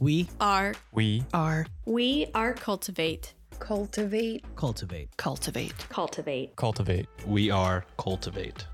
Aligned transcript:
We 0.00 0.30
are 0.40 0.72
We 0.92 1.24
are 1.34 1.66
we 1.84 2.26
are 2.34 2.54
cultivate 2.54 3.34
Cultivate. 3.58 4.42
cultivate. 4.56 5.14
cultivate 5.18 5.74
Cultivate. 5.90 6.56
cultivate. 6.56 7.06
We 7.26 7.50
are 7.50 7.84
cultivate. 7.98 8.64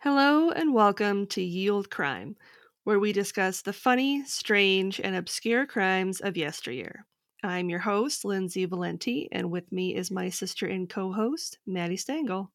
Hello 0.00 0.50
and 0.50 0.74
welcome 0.74 1.26
to 1.28 1.40
Ye 1.42 1.70
Olde 1.70 1.90
Crime, 1.90 2.36
where 2.84 2.98
we 2.98 3.12
discuss 3.12 3.62
the 3.62 3.72
funny, 3.72 4.24
strange, 4.24 5.00
and 5.00 5.16
obscure 5.16 5.66
crimes 5.66 6.20
of 6.20 6.36
yesteryear. 6.36 7.06
I'm 7.42 7.68
your 7.68 7.80
host, 7.80 8.24
Lindsay 8.24 8.64
Valenti, 8.66 9.28
and 9.32 9.50
with 9.50 9.72
me 9.72 9.94
is 9.94 10.10
my 10.10 10.28
sister 10.28 10.66
and 10.66 10.88
co 10.88 11.12
host, 11.12 11.58
Maddie 11.66 11.96
Stengel. 11.96 12.50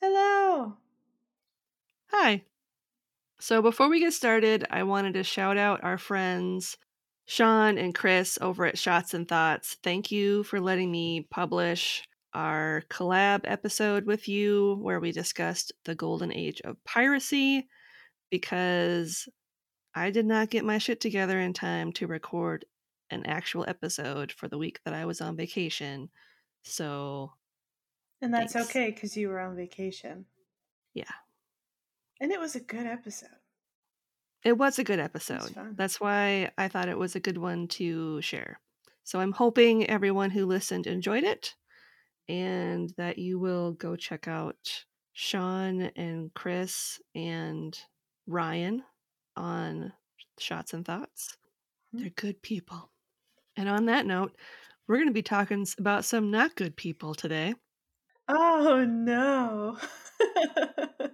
Hello. 0.00 0.76
Hi. 2.10 2.44
So 3.40 3.60
before 3.62 3.88
we 3.88 4.00
get 4.00 4.12
started, 4.12 4.66
I 4.70 4.84
wanted 4.84 5.14
to 5.14 5.22
shout 5.22 5.56
out 5.56 5.84
our 5.84 5.98
friends 5.98 6.76
Sean 7.26 7.76
and 7.76 7.94
Chris 7.94 8.38
over 8.40 8.66
at 8.66 8.78
Shots 8.78 9.14
and 9.14 9.28
Thoughts. 9.28 9.76
Thank 9.82 10.10
you 10.10 10.44
for 10.44 10.60
letting 10.60 10.90
me 10.90 11.26
publish 11.30 12.04
our 12.32 12.82
collab 12.88 13.40
episode 13.44 14.06
with 14.06 14.28
you 14.28 14.78
where 14.80 15.00
we 15.00 15.12
discussed 15.12 15.72
the 15.84 15.94
golden 15.94 16.32
age 16.32 16.60
of 16.62 16.82
piracy 16.84 17.68
because 18.30 19.28
I 19.94 20.10
did 20.10 20.26
not 20.26 20.50
get 20.50 20.64
my 20.64 20.78
shit 20.78 21.00
together 21.00 21.38
in 21.40 21.52
time 21.52 21.92
to 21.94 22.06
record 22.06 22.64
an 23.10 23.24
actual 23.26 23.64
episode 23.66 24.32
for 24.32 24.48
the 24.48 24.58
week 24.58 24.80
that 24.84 24.94
I 24.94 25.06
was 25.06 25.20
on 25.20 25.36
vacation. 25.36 26.10
So, 26.62 27.32
And 28.20 28.32
that's 28.34 28.52
Thanks. 28.52 28.68
okay 28.70 28.90
because 28.90 29.16
you 29.16 29.28
were 29.28 29.40
on 29.40 29.56
vacation. 29.56 30.26
yeah. 30.94 31.04
And 32.20 32.32
it 32.32 32.40
was 32.40 32.56
a 32.56 32.60
good 32.60 32.84
episode. 32.84 33.28
It 34.44 34.58
was 34.58 34.78
a 34.78 34.84
good 34.84 34.98
episode. 34.98 35.54
That's 35.76 36.00
why 36.00 36.50
I 36.58 36.66
thought 36.68 36.88
it 36.88 36.98
was 36.98 37.14
a 37.14 37.20
good 37.20 37.38
one 37.38 37.68
to 37.68 38.20
share. 38.22 38.60
So 39.04 39.20
I'm 39.20 39.32
hoping 39.32 39.88
everyone 39.88 40.30
who 40.30 40.44
listened 40.44 40.86
enjoyed 40.86 41.22
it 41.24 41.54
and 42.28 42.92
that 42.96 43.18
you 43.18 43.38
will 43.38 43.72
go 43.72 43.94
check 43.96 44.26
out 44.28 44.84
Sean 45.12 45.82
and 45.96 46.34
Chris 46.34 47.00
and 47.14 47.78
Ryan 48.28 48.84
on 49.36 49.92
Shots 50.38 50.74
and 50.74 50.84
Thoughts. 50.84 51.36
Mhm. 51.94 52.00
They're 52.00 52.10
good 52.10 52.42
people. 52.42 52.92
And 53.56 53.68
on 53.68 53.86
that 53.86 54.06
note, 54.06 54.36
we're 54.86 54.96
going 54.96 55.08
to 55.08 55.12
be 55.14 55.22
talking 55.22 55.66
about 55.78 56.04
some 56.04 56.30
not 56.30 56.54
good 56.54 56.76
people 56.76 57.14
today. 57.14 57.54
Oh 58.28 58.84
no. 58.84 59.78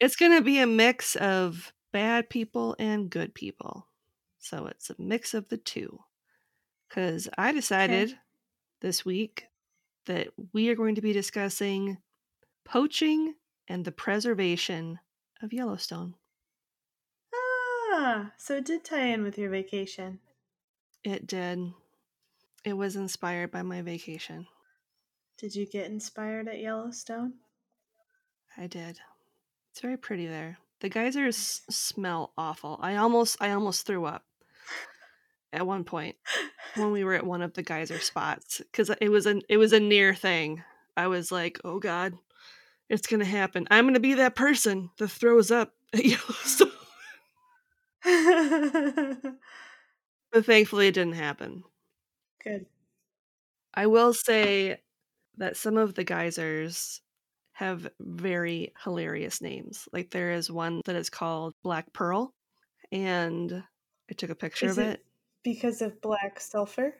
It's 0.00 0.16
going 0.16 0.32
to 0.32 0.42
be 0.42 0.58
a 0.58 0.66
mix 0.66 1.14
of 1.14 1.72
bad 1.92 2.28
people 2.28 2.74
and 2.80 3.08
good 3.08 3.34
people. 3.36 3.86
So 4.40 4.66
it's 4.66 4.90
a 4.90 4.96
mix 4.98 5.32
of 5.32 5.48
the 5.48 5.58
two. 5.58 6.00
Because 6.88 7.28
I 7.38 7.52
decided 7.52 8.18
this 8.80 9.04
week 9.04 9.46
that 10.06 10.28
we 10.52 10.68
are 10.70 10.74
going 10.74 10.96
to 10.96 11.02
be 11.02 11.12
discussing 11.12 11.98
poaching 12.64 13.36
and 13.68 13.84
the 13.84 13.92
preservation 13.92 14.98
of 15.40 15.52
Yellowstone. 15.52 16.16
Ah, 17.92 18.32
so 18.38 18.56
it 18.56 18.64
did 18.64 18.84
tie 18.84 19.06
in 19.06 19.22
with 19.22 19.38
your 19.38 19.50
vacation. 19.50 20.18
It 21.04 21.26
did. 21.26 21.72
It 22.64 22.72
was 22.74 22.96
inspired 22.96 23.50
by 23.50 23.62
my 23.62 23.82
vacation. 23.82 24.46
Did 25.38 25.54
you 25.54 25.66
get 25.66 25.90
inspired 25.90 26.48
at 26.48 26.60
Yellowstone? 26.60 27.34
I 28.56 28.66
did. 28.66 28.98
It's 29.70 29.80
very 29.80 29.96
pretty 29.96 30.26
there. 30.26 30.58
The 30.80 30.88
geysers 30.88 31.62
smell 31.70 32.32
awful. 32.36 32.78
I 32.80 32.96
almost 32.96 33.36
I 33.40 33.50
almost 33.52 33.86
threw 33.86 34.04
up 34.04 34.24
at 35.52 35.66
one 35.66 35.84
point 35.84 36.16
when 36.74 36.92
we 36.92 37.04
were 37.04 37.14
at 37.14 37.26
one 37.26 37.42
of 37.42 37.54
the 37.54 37.62
geyser 37.62 37.98
spots 37.98 38.58
because 38.58 38.90
it 39.00 39.08
was 39.08 39.26
a 39.26 39.40
it 39.48 39.56
was 39.56 39.72
a 39.72 39.80
near 39.80 40.14
thing. 40.14 40.62
I 40.96 41.06
was 41.06 41.32
like, 41.32 41.60
oh 41.64 41.78
god, 41.78 42.14
it's 42.88 43.06
gonna 43.06 43.24
happen. 43.24 43.66
I'm 43.70 43.86
gonna 43.86 44.00
be 44.00 44.14
that 44.14 44.34
person 44.34 44.90
that 44.98 45.08
throws 45.08 45.50
up 45.50 45.72
at 45.92 46.04
Yellowstone. 46.04 46.72
but 50.32 50.44
thankfully, 50.46 50.88
it 50.88 50.94
didn't 50.94 51.14
happen. 51.14 51.62
good. 52.42 52.66
I 53.74 53.86
will 53.86 54.12
say 54.12 54.82
that 55.38 55.56
some 55.56 55.76
of 55.78 55.94
the 55.94 56.04
geysers 56.04 57.00
have 57.52 57.88
very 58.00 58.72
hilarious 58.84 59.40
names. 59.40 59.88
Like 59.92 60.10
there 60.10 60.32
is 60.32 60.50
one 60.50 60.82
that 60.84 60.96
is 60.96 61.10
called 61.10 61.54
Black 61.62 61.92
Pearl, 61.92 62.34
and 62.90 63.52
I 64.10 64.14
took 64.14 64.30
a 64.30 64.34
picture 64.34 64.66
Is 64.66 64.78
of 64.78 64.84
it- 64.84 64.90
it. 65.00 65.06
Because 65.44 65.82
of 65.82 66.00
black 66.00 66.38
sulfur? 66.38 66.94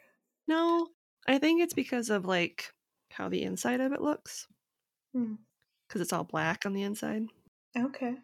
No, 0.49 0.89
I 1.29 1.39
think 1.39 1.63
it's 1.63 1.75
because 1.75 2.11
of 2.11 2.25
like 2.25 2.73
how 3.11 3.29
the 3.29 3.43
inside 3.43 3.81
of 3.81 3.93
it 3.93 4.01
looks, 4.01 4.49
Hmm. 5.15 5.35
because 5.89 6.01
it's 6.01 6.13
all 6.13 6.25
black 6.25 6.67
on 6.67 6.73
the 6.73 6.83
inside. 6.83 7.25
Okay. 7.77 8.17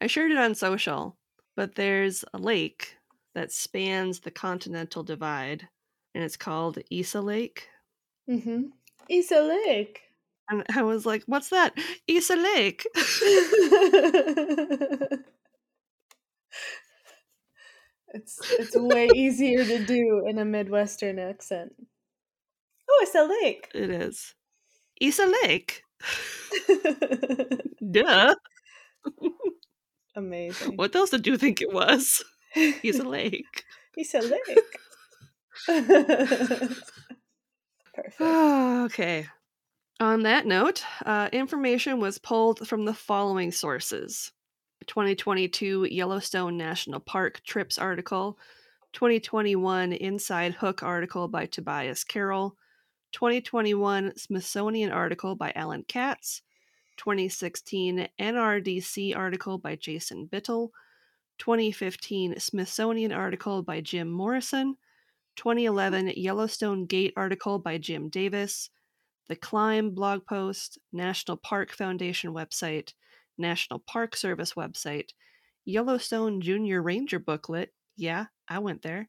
I 0.00 0.06
shared 0.06 0.30
it 0.32 0.38
on 0.38 0.54
social, 0.54 1.18
but 1.56 1.74
there's 1.74 2.24
a 2.32 2.38
lake 2.38 2.96
that 3.34 3.52
spans 3.52 4.20
the 4.20 4.30
continental 4.30 5.02
divide, 5.02 5.68
and 6.14 6.22
it's 6.24 6.36
called 6.36 6.78
Isa 6.90 7.20
Lake. 7.20 7.68
Mm-hmm. 8.28 8.64
Isa 9.08 9.40
Lake. 9.40 10.00
And 10.48 10.64
I 10.74 10.82
was 10.82 11.06
like, 11.06 11.24
"What's 11.26 11.48
that? 11.50 11.76
Isa 12.06 12.36
Lake." 12.36 12.86
it's 18.14 18.38
it's 18.58 18.76
way 18.76 19.08
easier 19.14 19.64
to 19.64 19.84
do 19.84 20.26
in 20.26 20.38
a 20.38 20.44
Midwestern 20.44 21.18
accent. 21.18 21.72
Oh, 22.88 23.00
it's 23.02 23.14
a 23.14 23.24
lake. 23.42 23.70
It 23.74 23.90
is. 23.90 24.34
Isa 25.00 25.32
Lake. 25.42 25.82
Duh. 27.90 28.34
Amazing. 30.16 30.76
What 30.76 30.94
else 30.94 31.10
did 31.10 31.26
you 31.26 31.36
think 31.36 31.60
it 31.60 31.72
was? 31.72 32.24
He's 32.54 32.98
a 32.98 33.08
Lake. 33.08 33.64
He's 33.94 34.14
a 34.14 34.20
lake. 34.20 34.78
Perfect. 37.94 38.20
okay. 38.20 39.26
On 40.00 40.22
that 40.24 40.46
note, 40.46 40.82
uh, 41.06 41.28
information 41.32 42.00
was 42.00 42.18
pulled 42.18 42.66
from 42.66 42.84
the 42.84 42.94
following 42.94 43.52
sources 43.52 44.32
2022 44.86 45.88
Yellowstone 45.90 46.56
National 46.56 47.00
Park 47.00 47.40
Trips 47.44 47.78
article, 47.78 48.36
2021 48.92 49.92
Inside 49.92 50.54
Hook 50.54 50.82
article 50.82 51.28
by 51.28 51.46
Tobias 51.46 52.02
Carroll, 52.02 52.56
2021 53.12 54.16
Smithsonian 54.16 54.90
article 54.90 55.36
by 55.36 55.52
Alan 55.54 55.84
Katz, 55.86 56.42
2016 56.96 58.08
NRDC 58.20 59.16
article 59.16 59.58
by 59.58 59.76
Jason 59.76 60.28
Bittel, 60.30 60.70
2015 61.38 62.38
Smithsonian 62.38 63.12
article 63.12 63.62
by 63.62 63.80
Jim 63.80 64.10
Morrison, 64.10 64.76
2011 65.36 66.12
Yellowstone 66.16 66.86
Gate 66.86 67.12
article 67.16 67.58
by 67.58 67.78
Jim 67.78 68.08
Davis, 68.08 68.70
the 69.28 69.36
Climb 69.36 69.90
blog 69.90 70.26
post, 70.26 70.78
National 70.92 71.36
Park 71.36 71.72
Foundation 71.72 72.32
website, 72.32 72.92
National 73.38 73.80
Park 73.80 74.16
Service 74.16 74.54
website, 74.54 75.10
Yellowstone 75.64 76.40
Junior 76.40 76.82
Ranger 76.82 77.18
booklet. 77.18 77.72
Yeah, 77.96 78.26
I 78.48 78.58
went 78.58 78.82
there. 78.82 79.08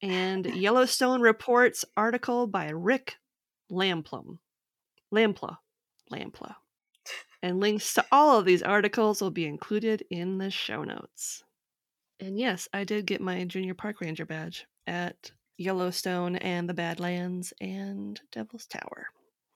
And 0.00 0.46
Yellowstone 0.54 1.20
Reports 1.20 1.84
article 1.96 2.46
by 2.46 2.70
Rick 2.70 3.16
Lamplum. 3.70 4.38
Lampla. 5.12 5.58
Lampla. 6.10 6.54
And 7.42 7.58
links 7.60 7.94
to 7.94 8.04
all 8.12 8.38
of 8.38 8.44
these 8.44 8.62
articles 8.62 9.20
will 9.20 9.30
be 9.30 9.46
included 9.46 10.04
in 10.10 10.38
the 10.38 10.50
show 10.50 10.84
notes. 10.84 11.42
And 12.20 12.38
yes, 12.38 12.68
I 12.72 12.84
did 12.84 13.06
get 13.06 13.20
my 13.20 13.44
Junior 13.44 13.74
Park 13.74 14.00
Ranger 14.00 14.24
badge 14.24 14.66
at 14.86 15.32
Yellowstone 15.58 16.36
and 16.36 16.68
the 16.68 16.74
Badlands 16.74 17.52
and 17.60 18.20
Devil's 18.30 18.66
Tower. 18.66 19.08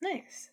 Nice. 0.02 0.50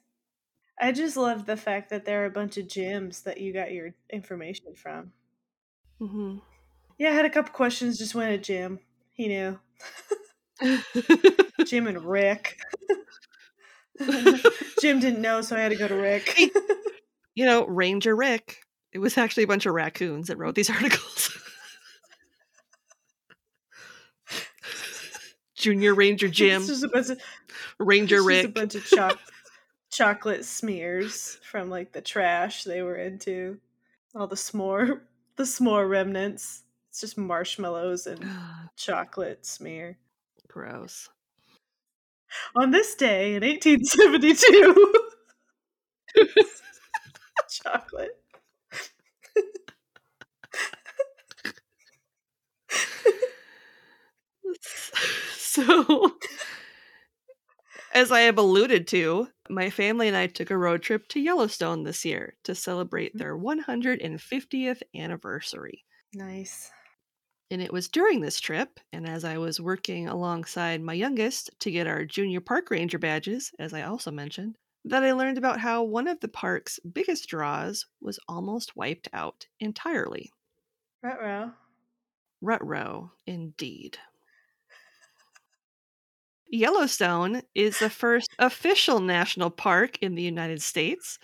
I 0.80 0.92
just 0.92 1.18
love 1.18 1.46
the 1.46 1.58
fact 1.58 1.90
that 1.90 2.06
there 2.06 2.22
are 2.24 2.26
a 2.26 2.32
bunch 2.32 2.58
of 2.58 2.68
gyms 2.68 3.24
that 3.24 3.40
you 3.40 3.54
got 3.54 3.72
your 3.72 3.94
information 4.12 4.76
from. 4.76 5.12
hmm 6.00 6.38
Yeah, 6.98 7.10
I 7.10 7.14
had 7.14 7.26
a 7.26 7.30
couple 7.30 7.54
questions. 7.54 7.98
Just 7.98 8.16
went 8.16 8.32
at 8.32 8.44
Jim. 8.44 8.80
He 9.12 9.28
knew. 9.28 9.60
Jim 11.66 11.88
and 11.88 12.04
Rick. 12.04 12.60
Jim 14.82 15.00
didn't 15.00 15.22
know, 15.22 15.42
so 15.42 15.56
I 15.56 15.60
had 15.60 15.70
to 15.70 15.76
go 15.78 15.88
to 15.88 15.96
Rick 15.96 16.40
you 17.36 17.46
know, 17.46 17.66
Ranger 17.66 18.16
Rick. 18.16 18.60
It 18.92 19.00
was 19.00 19.18
actually 19.18 19.44
a 19.44 19.48
bunch 19.48 19.66
of 19.66 19.74
raccoons 19.74 20.28
that 20.28 20.38
wrote 20.38 20.56
these 20.56 20.70
articles. 20.70 21.38
Junior 25.64 25.96
Ranger 25.96 26.28
Jim. 26.30 26.62
Of, 26.94 27.12
Ranger 27.80 28.22
Rick. 28.22 28.46
a 28.46 28.50
bunch 28.50 28.76
of 28.76 28.86
cho- 28.90 29.18
chocolate 29.90 30.46
smears 30.46 31.40
from 31.50 31.70
like 31.70 31.94
the 31.94 32.02
trash 32.02 32.66
they 32.66 32.82
were 32.82 32.98
into. 32.98 33.60
All 34.14 34.28
the 34.28 34.36
s'more, 34.36 35.00
the 35.38 35.44
s'more 35.44 35.90
remnants. 35.90 36.64
It's 36.90 37.00
just 37.02 37.18
marshmallows 37.18 38.06
and 38.06 38.20
ah. 38.24 38.70
chocolate 38.76 39.46
smear. 39.46 39.98
Gross. 40.48 41.10
On 42.56 42.72
this 42.72 42.94
day 42.94 43.36
in 43.36 43.44
1872 43.44 44.94
chocolate. 47.64 48.20
so, 55.38 56.12
as 57.94 58.12
I 58.12 58.22
have 58.22 58.38
alluded 58.38 58.88
to, 58.88 59.28
my 59.50 59.70
family 59.70 60.08
and 60.08 60.18
I 60.18 60.28
took 60.28 60.50
a 60.52 60.58
road 60.58 60.82
trip 60.82 61.08
to 61.10 61.20
Yellowstone 61.20 61.84
this 61.84 62.04
year 62.06 62.36
to 62.44 62.56
celebrate 62.56 63.16
their 63.18 63.38
150th 63.38 64.82
anniversary. 64.96 65.86
Nice. 66.14 66.72
And 67.52 67.62
it 67.62 67.72
was 67.72 67.88
during 67.90 68.22
this 68.22 68.40
trip, 68.40 68.80
and 68.92 69.08
as 69.08 69.24
I 69.24 69.38
was 69.38 69.62
working 69.62 70.08
alongside 70.08 70.82
my 70.82 70.94
youngest 70.94 71.52
to 71.60 71.70
get 71.72 71.86
our 71.86 72.04
junior 72.04 72.42
park 72.42 72.72
ranger 72.72 72.98
badges, 72.98 73.52
as 73.60 73.74
I 73.74 73.84
also 73.84 74.10
mentioned, 74.10 74.58
that 74.86 75.04
I 75.04 75.14
learned 75.14 75.38
about 75.38 75.60
how 75.60 75.84
one 75.84 76.08
of 76.08 76.20
the 76.20 76.28
park's 76.28 76.80
biggest 76.80 77.30
draws 77.30 77.86
was 78.02 78.20
almost 78.28 78.76
wiped 78.76 79.08
out 79.14 79.48
entirely. 79.60 80.32
Ruh-roh. 81.02 81.52
Rutrow, 82.44 83.12
indeed. 83.26 83.98
Yellowstone 86.48 87.42
is 87.56 87.80
the 87.80 87.90
first 87.90 88.30
official 88.38 89.00
national 89.00 89.50
park 89.50 89.98
in 90.02 90.16
the 90.16 90.22
United 90.22 90.62
States 90.62 91.18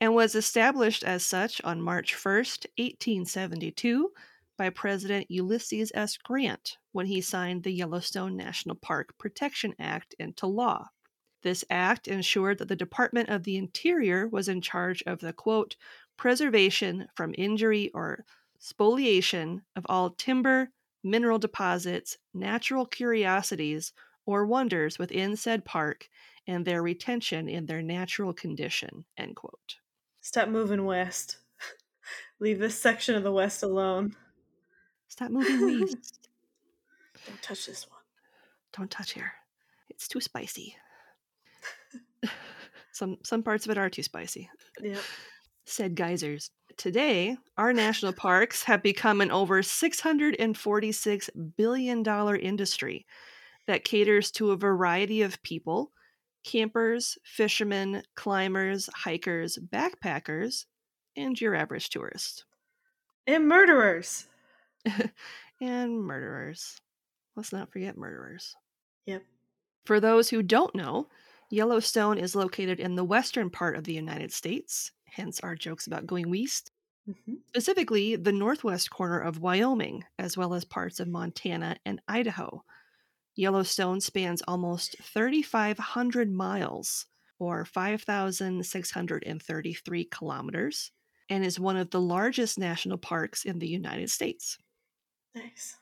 and 0.00 0.14
was 0.14 0.34
established 0.34 1.02
as 1.02 1.24
such 1.24 1.62
on 1.62 1.80
March 1.80 2.14
1st, 2.14 2.66
1872, 2.76 4.10
by 4.58 4.68
President 4.70 5.30
Ulysses 5.30 5.92
S. 5.94 6.16
Grant 6.16 6.76
when 6.92 7.06
he 7.06 7.20
signed 7.20 7.62
the 7.62 7.72
Yellowstone 7.72 8.36
National 8.36 8.76
Park 8.76 9.16
Protection 9.18 9.74
Act 9.78 10.14
into 10.18 10.46
law. 10.46 10.88
This 11.46 11.64
act 11.70 12.08
ensured 12.08 12.58
that 12.58 12.66
the 12.66 12.74
Department 12.74 13.28
of 13.28 13.44
the 13.44 13.56
Interior 13.56 14.26
was 14.26 14.48
in 14.48 14.60
charge 14.60 15.00
of 15.06 15.20
the 15.20 15.32
quote, 15.32 15.76
preservation 16.16 17.06
from 17.14 17.36
injury 17.38 17.88
or 17.94 18.24
spoliation 18.58 19.62
of 19.76 19.86
all 19.88 20.10
timber, 20.10 20.70
mineral 21.04 21.38
deposits, 21.38 22.18
natural 22.34 22.84
curiosities, 22.84 23.92
or 24.24 24.44
wonders 24.44 24.98
within 24.98 25.36
said 25.36 25.64
park 25.64 26.08
and 26.48 26.64
their 26.64 26.82
retention 26.82 27.48
in 27.48 27.66
their 27.66 27.80
natural 27.80 28.32
condition. 28.32 29.04
End 29.16 29.36
quote. 29.36 29.76
Stop 30.22 30.48
moving 30.48 30.84
west. 30.84 31.36
Leave 32.40 32.58
this 32.58 32.76
section 32.76 33.14
of 33.14 33.22
the 33.22 33.30
west 33.30 33.62
alone. 33.62 34.16
Stop 35.06 35.30
moving 35.30 35.80
west. 35.82 36.28
Don't 37.24 37.40
touch 37.40 37.66
this 37.66 37.88
one. 37.88 38.00
Don't 38.76 38.90
touch 38.90 39.12
here. 39.12 39.34
It's 39.88 40.08
too 40.08 40.20
spicy. 40.20 40.74
Some 42.96 43.18
some 43.22 43.42
parts 43.42 43.66
of 43.66 43.70
it 43.70 43.78
are 43.78 43.90
too 43.90 44.02
spicy. 44.02 44.48
Yep. 44.80 44.98
Said 45.66 45.94
geysers. 45.94 46.50
Today, 46.76 47.36
our 47.56 47.72
national 47.72 48.12
parks 48.12 48.62
have 48.64 48.82
become 48.82 49.20
an 49.20 49.30
over 49.30 49.62
$646 49.62 51.28
billion 51.56 52.04
industry 52.36 53.06
that 53.66 53.84
caters 53.84 54.30
to 54.32 54.50
a 54.50 54.56
variety 54.56 55.22
of 55.22 55.42
people 55.42 55.92
campers, 56.44 57.18
fishermen, 57.24 58.02
climbers, 58.14 58.88
hikers, 58.94 59.58
backpackers, 59.58 60.66
and 61.16 61.40
your 61.40 61.56
average 61.56 61.90
tourist. 61.90 62.44
And 63.26 63.48
murderers. 63.48 64.26
and 65.60 66.00
murderers. 66.00 66.80
Let's 67.34 67.52
not 67.52 67.72
forget 67.72 67.96
murderers. 67.96 68.54
Yep. 69.06 69.22
For 69.86 69.98
those 69.98 70.30
who 70.30 70.42
don't 70.42 70.74
know, 70.74 71.08
Yellowstone 71.50 72.18
is 72.18 72.34
located 72.36 72.78
in 72.80 72.94
the 72.94 73.02
western 73.04 73.50
part 73.50 73.74
of 73.76 73.82
the 73.84 73.92
United 73.94 74.30
States, 74.32 74.92
hence 75.06 75.40
our 75.40 75.54
jokes 75.56 75.86
about 75.86 76.06
going 76.06 76.30
west. 76.30 76.70
hmm 77.06 77.36
Specifically, 77.48 78.16
the 78.16 78.32
northwest 78.32 78.90
corner 78.90 79.18
of 79.20 79.38
Wyoming, 79.40 80.04
as 80.18 80.36
well 80.36 80.54
as 80.54 80.64
parts 80.64 80.98
of 81.00 81.08
Montana 81.08 81.78
and 81.84 82.00
Idaho. 82.08 82.64
Yellowstone 83.36 84.00
spans 84.00 84.42
almost 84.42 84.96
3,500 85.02 86.30
miles, 86.32 87.06
or 87.38 87.64
5,633 87.64 90.04
kilometers, 90.06 90.90
and 91.28 91.44
is 91.44 91.60
one 91.60 91.76
of 91.76 91.90
the 91.90 92.00
largest 92.00 92.58
national 92.58 92.98
parks 92.98 93.44
in 93.44 93.58
the 93.60 93.68
United 93.68 94.10
States. 94.10 94.58
Nice. 95.34 95.76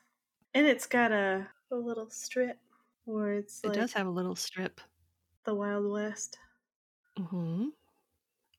And 0.53 0.65
it's 0.67 0.85
got 0.87 1.11
a, 1.11 1.49
a 1.71 1.75
little 1.75 2.09
strip 2.09 2.59
where 3.05 3.33
it's 3.33 3.63
It 3.63 3.67
like 3.67 3.73
does 3.73 3.91
have 3.93 4.07
a 4.07 4.11
little 4.11 4.35
strip. 4.37 4.79
The 5.45 5.55
Wild 5.55 5.89
West. 5.91 6.37
hmm 7.17 7.67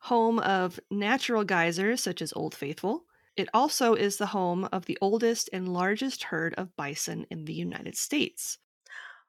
Home 0.03 0.39
of 0.39 0.79
natural 0.91 1.45
geysers 1.45 2.03
such 2.03 2.23
as 2.23 2.33
Old 2.35 2.55
Faithful. 2.55 3.05
It 3.37 3.49
also 3.53 3.95
is 3.95 4.17
the 4.17 4.27
home 4.27 4.69
of 4.73 4.87
the 4.87 4.97
oldest 5.01 5.51
and 5.53 5.73
largest 5.73 6.25
herd 6.25 6.55
of 6.55 6.75
bison 6.77 7.27
in 7.31 7.45
the 7.45 7.53
United 7.55 7.97
States. 7.97 8.59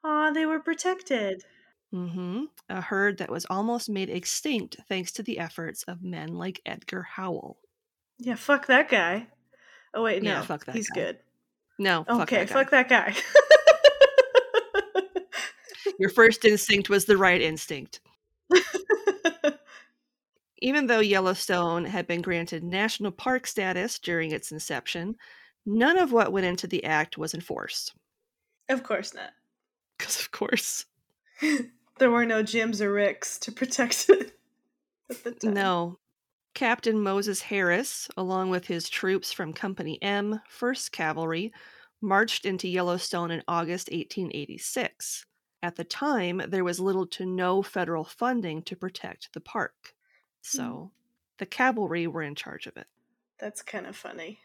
Aw, 0.04 0.30
they 0.30 0.46
were 0.46 0.60
protected. 0.60 1.44
hmm 1.90 2.44
A 2.68 2.80
herd 2.80 3.18
that 3.18 3.30
was 3.30 3.44
almost 3.50 3.88
made 3.90 4.08
extinct 4.10 4.76
thanks 4.88 5.12
to 5.12 5.22
the 5.22 5.38
efforts 5.38 5.82
of 5.84 6.02
men 6.02 6.34
like 6.34 6.60
Edgar 6.64 7.02
Howell. 7.02 7.58
Yeah, 8.18 8.36
fuck 8.36 8.66
that 8.66 8.88
guy. 8.88 9.28
Oh 9.94 10.02
wait, 10.04 10.22
no. 10.22 10.30
Yeah, 10.30 10.42
fuck 10.42 10.64
that 10.66 10.74
He's 10.76 10.88
guy. 10.90 11.00
good. 11.00 11.18
No, 11.78 12.04
fuck 12.04 12.20
okay, 12.22 12.44
that 12.44 12.48
guy. 12.48 12.54
fuck 12.54 12.70
that 12.70 12.88
guy. 12.88 13.14
Your 15.98 16.10
first 16.10 16.44
instinct 16.44 16.88
was 16.88 17.04
the 17.04 17.16
right 17.16 17.40
instinct. 17.40 18.00
Even 20.60 20.86
though 20.86 21.00
Yellowstone 21.00 21.84
had 21.84 22.06
been 22.06 22.20
granted 22.22 22.64
national 22.64 23.12
park 23.12 23.46
status 23.46 23.98
during 23.98 24.32
its 24.32 24.50
inception, 24.50 25.16
none 25.66 25.98
of 25.98 26.12
what 26.12 26.32
went 26.32 26.46
into 26.46 26.66
the 26.66 26.84
act 26.84 27.16
was 27.18 27.34
enforced. 27.34 27.94
of 28.68 28.82
course 28.82 29.14
not. 29.14 29.30
Because, 29.98 30.20
of 30.20 30.30
course, 30.30 30.84
there 31.98 32.10
were 32.10 32.24
no 32.26 32.42
Jims 32.42 32.80
or 32.80 32.92
Ricks 32.92 33.38
to 33.40 33.52
protect 33.52 34.08
it 34.08 34.38
at 35.10 35.24
the 35.24 35.32
time. 35.32 35.54
no. 35.54 35.98
Captain 36.54 37.00
Moses 37.00 37.40
Harris, 37.42 38.08
along 38.16 38.50
with 38.50 38.66
his 38.66 38.88
troops 38.88 39.32
from 39.32 39.52
Company 39.52 40.00
M, 40.02 40.40
1st 40.58 40.90
Cavalry, 40.90 41.52
marched 42.00 42.44
into 42.46 42.66
Yellowstone 42.68 43.30
in 43.30 43.42
August 43.46 43.88
1886. 43.92 45.24
At 45.62 45.76
the 45.76 45.84
time, 45.84 46.42
there 46.48 46.64
was 46.64 46.78
little 46.78 47.06
to 47.08 47.26
no 47.26 47.62
federal 47.62 48.04
funding 48.04 48.62
to 48.62 48.76
protect 48.76 49.32
the 49.32 49.40
park. 49.40 49.94
Hmm. 50.44 50.56
So, 50.56 50.90
the 51.38 51.46
cavalry 51.46 52.06
were 52.06 52.22
in 52.22 52.34
charge 52.34 52.66
of 52.66 52.76
it. 52.76 52.86
That's 53.38 53.62
kind 53.62 53.86
of 53.86 53.96
funny. 53.96 54.40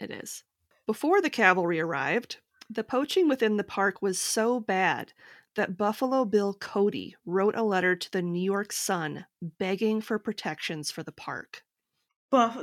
It 0.00 0.10
is. 0.10 0.44
Before 0.86 1.20
the 1.20 1.30
cavalry 1.30 1.80
arrived, 1.80 2.38
the 2.70 2.84
poaching 2.84 3.28
within 3.28 3.56
the 3.56 3.64
park 3.64 4.00
was 4.00 4.18
so 4.18 4.60
bad 4.60 5.12
that 5.56 5.76
Buffalo 5.76 6.24
Bill 6.24 6.54
Cody 6.54 7.16
wrote 7.26 7.56
a 7.56 7.62
letter 7.62 7.96
to 7.96 8.10
the 8.12 8.22
New 8.22 8.42
York 8.42 8.72
Sun 8.72 9.26
begging 9.42 10.00
for 10.00 10.18
protections 10.18 10.90
for 10.90 11.02
the 11.02 11.12
park. 11.12 11.64
Buff 12.30 12.58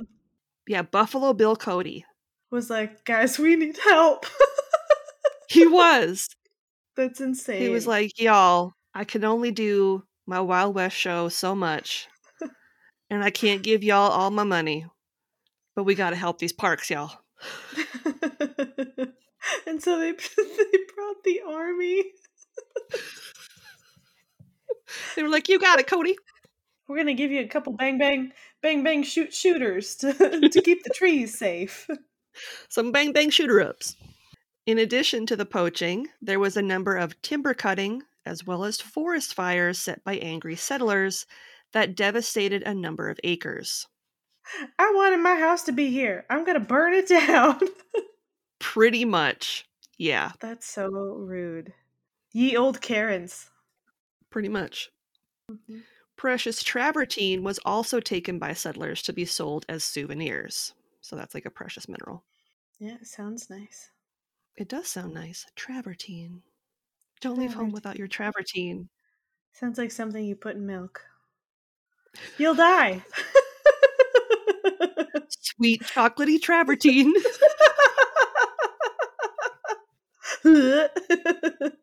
Yeah, 0.68 0.84
Buffalo 0.84 1.34
Bill 1.34 1.56
Cody. 1.56 2.06
was 2.52 2.70
like, 2.70 3.04
guys, 3.06 3.38
we 3.38 3.56
need 3.56 3.78
help. 3.84 4.26
He 5.48 5.66
was. 5.66 6.30
That's 6.96 7.20
insane. 7.22 7.62
He 7.62 7.70
was 7.70 7.88
like, 7.88 8.20
y'all, 8.20 8.74
I 8.94 9.04
can 9.04 9.24
only 9.24 9.52
do 9.52 10.04
my 10.26 10.40
Wild 10.40 10.76
West 10.76 10.96
show 10.96 11.30
so 11.30 11.54
much, 11.56 12.08
and 13.10 13.24
I 13.24 13.30
can't 13.30 13.64
give 13.64 13.84
y'all 13.84 14.12
all 14.12 14.32
my 14.32 14.44
money, 14.44 14.86
but 15.76 15.84
we 15.84 15.96
got 15.96 16.12
to 16.12 16.16
help 16.16 16.40
these 16.40 16.54
parks, 16.54 16.90
y'all. 16.90 17.12
and 19.68 19.82
so 19.82 20.00
they 20.00 20.12
they 20.38 20.80
brought 20.96 21.24
the 21.24 21.42
army. 21.48 22.04
They 25.16 25.24
were 25.24 25.30
like, 25.30 25.50
you 25.50 25.60
got 25.60 25.80
it, 25.80 25.88
Cody. 25.88 26.16
We're 26.88 26.98
gonna 26.98 27.14
give 27.14 27.32
you 27.32 27.42
a 27.42 27.48
couple 27.48 27.74
bang 27.74 27.98
bang 27.98 28.32
bang 28.62 28.84
bang 28.84 29.04
shoot 29.04 29.34
shooters 29.34 29.96
to 29.98 30.14
to 30.50 30.62
keep 30.62 30.84
the 30.84 30.92
trees 30.92 31.38
safe. 31.38 31.88
some 32.70 32.92
bang 32.92 33.12
bang 33.12 33.30
shooter 33.30 33.62
ups. 33.62 33.96
In 34.66 34.80
addition 34.80 35.26
to 35.28 35.36
the 35.36 35.46
poaching, 35.46 36.08
there 36.22 36.40
was 36.40 36.58
a 36.58 36.62
number 36.62 36.96
of 36.96 37.22
timber 37.22 37.54
cutting 37.54 38.04
as 38.26 38.46
well 38.46 38.64
as 38.64 38.82
forest 38.82 39.34
fires 39.36 39.78
set 39.78 40.04
by 40.04 40.16
angry 40.16 40.56
settlers 40.56 41.28
that 41.74 41.96
devastated 41.96 42.64
a 42.64 42.74
number 42.74 43.10
of 43.10 43.20
acres. 43.24 43.88
I 44.80 44.92
wanted 44.96 45.18
my 45.20 45.36
house 45.36 45.64
to 45.64 45.72
be 45.72 45.90
here. 45.92 46.26
I'm 46.30 46.44
gonna 46.44 46.60
burn 46.60 46.94
it 46.94 47.08
down. 47.28 47.60
Pretty 48.60 49.06
much. 49.06 49.66
Yeah. 49.98 50.32
That's 50.40 50.66
so 50.68 50.88
rude. 50.90 51.74
Ye 52.34 52.58
old 52.58 52.82
Karens. 52.82 53.50
Pretty 54.32 54.50
much. 54.50 54.90
Mhm. 55.52 55.84
Precious 56.18 56.64
travertine 56.64 57.44
was 57.44 57.60
also 57.66 58.00
taken 58.00 58.40
by 58.40 58.54
settlers 58.54 59.02
to 59.04 59.14
be 59.14 59.26
sold 59.26 59.66
as 59.70 59.84
souvenirs. 59.84 60.74
So 61.02 61.16
that's 61.16 61.36
like 61.36 61.46
a 61.46 61.52
precious 61.52 61.88
mineral. 61.88 62.24
Yeah, 62.80 62.96
it 62.96 63.08
sounds 63.08 63.50
nice. 63.50 63.92
It 64.58 64.70
does 64.70 64.88
sound 64.88 65.14
nice. 65.14 65.46
Travertine. 65.56 66.42
Don't 67.22 67.38
leave 67.38 67.54
home 67.54 67.72
without 67.72 67.98
your 67.98 68.08
travertine. 68.08 68.90
Sounds 69.54 69.78
like 69.78 69.92
something 69.92 70.24
you 70.24 70.36
put 70.36 70.56
in 70.56 70.66
milk. 70.66 71.02
You'll 72.38 72.56
die. 72.56 73.04
Sweet 75.30 75.82
chocolatey 75.84 76.40
travertine. 76.40 77.12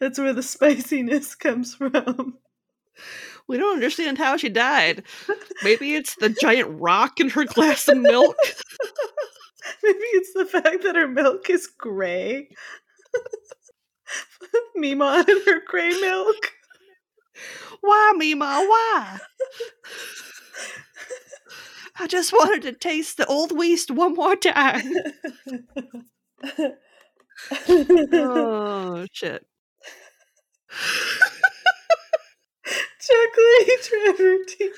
That's 0.00 0.18
where 0.18 0.32
the 0.32 0.42
spiciness 0.42 1.34
comes 1.34 1.74
from. 1.74 2.38
we 3.46 3.58
don't 3.58 3.74
understand 3.74 4.18
how 4.18 4.36
she 4.36 4.48
died. 4.48 5.04
Maybe 5.62 5.94
it's 5.94 6.14
the 6.16 6.30
giant 6.30 6.80
rock 6.80 7.20
in 7.20 7.30
her 7.30 7.44
glass 7.44 7.88
of 7.88 7.98
milk. 7.98 8.36
Maybe 9.82 9.98
it's 9.98 10.32
the 10.32 10.44
fact 10.46 10.82
that 10.84 10.96
her 10.96 11.08
milk 11.08 11.50
is 11.50 11.66
gray. 11.66 12.48
Mima 14.76 15.24
and 15.26 15.40
her 15.46 15.60
gray 15.66 15.90
milk. 16.00 16.52
Why, 17.80 18.12
Mima? 18.16 18.64
Why? 18.66 19.18
I 22.00 22.06
just 22.06 22.32
wanted 22.32 22.62
to 22.62 22.72
taste 22.72 23.16
the 23.16 23.26
old 23.26 23.56
west 23.56 23.90
one 23.90 24.14
more 24.14 24.36
time. 24.36 24.92
oh 28.12 29.06
shit. 29.12 29.44
Chocolatey 33.00 33.76
travertine. 33.82 34.72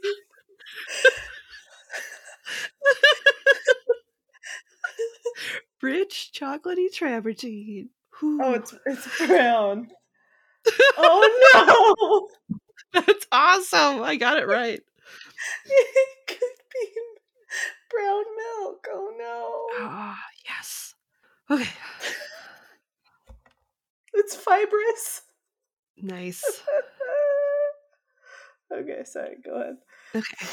Rich 5.82 6.32
chocolatey 6.34 6.92
travertine. 6.94 7.88
Oh, 8.22 8.52
it's 8.52 8.74
it's 8.86 9.26
brown. 9.26 9.88
Oh 10.98 12.28
no! 12.52 12.60
that's 12.92 13.26
awesome. 13.32 14.02
I 14.02 14.16
got 14.16 14.36
it 14.36 14.46
right. 14.46 14.80
It 15.66 16.26
could 16.26 16.38
be 16.72 16.88
brown 17.90 18.24
milk. 18.36 18.86
Oh 18.92 19.10
no! 19.18 19.84
Ah, 19.86 20.18
yes. 20.44 20.94
Okay. 21.50 21.70
It's 24.12 24.34
fibrous. 24.34 25.22
Nice. 25.96 26.42
okay, 28.72 29.02
sorry. 29.04 29.36
Go 29.44 29.54
ahead. 29.54 29.76
Okay. 30.14 30.46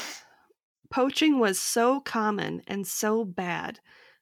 Poaching 0.90 1.38
was 1.38 1.58
so 1.58 2.00
common 2.00 2.62
and 2.66 2.86
so 2.86 3.24
bad 3.24 3.80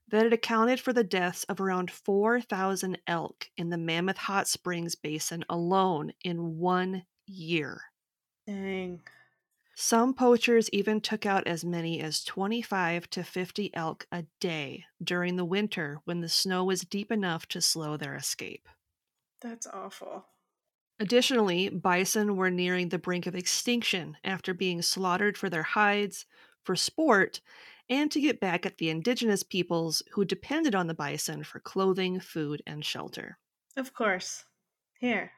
that 0.09 0.27
it 0.27 0.33
accounted 0.33 0.81
for 0.81 0.93
the 0.93 1.05
deaths 1.05 1.45
of 1.45 1.61
around 1.61 1.91
4,000 1.91 2.99
elk 3.07 3.51
in 3.57 3.71
the 3.71 3.79
Mammoth 3.79 4.19
Hot 4.19 4.47
Springs 4.47 4.95
Basin 4.95 5.45
alone 5.49 6.13
in 6.23 6.59
one 6.59 7.05
year. 7.27 7.81
Dang. 8.47 9.01
Some 9.75 10.15
poachers 10.15 10.71
even 10.71 11.03
took 11.03 11.27
out 11.27 11.47
as 11.47 11.65
many 11.65 12.01
as 12.01 12.25
25 12.25 13.11
to 13.11 13.23
50 13.23 13.75
elk 13.75 14.07
a 14.11 14.25
day 14.41 14.87
during 15.03 15.37
the 15.37 15.45
winter 15.45 16.01
when 16.05 16.23
the 16.23 16.31
snow 16.31 16.65
was 16.65 16.81
deep 16.81 17.13
enough 17.13 17.47
to 17.49 17.61
slow 17.61 17.99
their 17.99 18.17
escape. 18.17 18.69
That's 19.43 19.67
awful. 19.67 20.25
Additionally, 20.99 21.69
bison 21.69 22.37
were 22.37 22.51
nearing 22.51 22.89
the 22.89 22.99
brink 22.99 23.27
of 23.27 23.35
extinction 23.35 24.17
after 24.25 24.55
being 24.55 24.81
slaughtered 24.81 25.37
for 25.37 25.51
their 25.51 25.63
hides, 25.63 26.25
for 26.65 26.75
sport, 26.75 27.43
and 27.89 28.11
to 28.11 28.21
get 28.21 28.41
back 28.41 28.67
at 28.67 28.79
the 28.79 28.91
indigenous 28.91 29.43
peoples 29.43 30.03
who 30.13 30.25
depended 30.25 30.75
on 30.75 30.87
the 30.87 30.95
bison 30.95 31.45
for 31.45 31.61
clothing, 31.61 32.21
food, 32.21 32.63
and 32.67 32.85
shelter. 32.85 33.39
Of 33.77 33.95
course. 33.95 34.45
Here. 34.99 35.33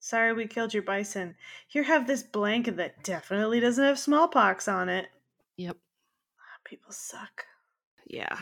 Sorry 0.00 0.34
we 0.34 0.46
killed 0.46 0.74
your 0.74 0.82
bison. 0.82 1.34
Here, 1.66 1.82
have 1.84 2.06
this 2.06 2.22
blanket 2.22 2.76
that 2.76 3.02
definitely 3.04 3.60
doesn't 3.60 3.84
have 3.84 3.98
smallpox 3.98 4.68
on 4.68 4.90
it. 4.90 5.06
Yep. 5.56 5.76
Ah, 6.38 6.58
people 6.64 6.92
suck. 6.92 7.44
Yeah. 8.06 8.36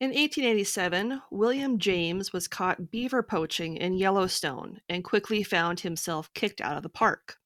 In 0.00 0.10
1887, 0.10 1.20
William 1.30 1.78
James 1.78 2.32
was 2.32 2.48
caught 2.48 2.90
beaver 2.90 3.22
poaching 3.22 3.76
in 3.76 3.94
Yellowstone 3.94 4.80
and 4.88 5.04
quickly 5.04 5.42
found 5.42 5.80
himself 5.80 6.32
kicked 6.34 6.60
out 6.60 6.76
of 6.76 6.82
the 6.82 6.88
park. 6.88 7.36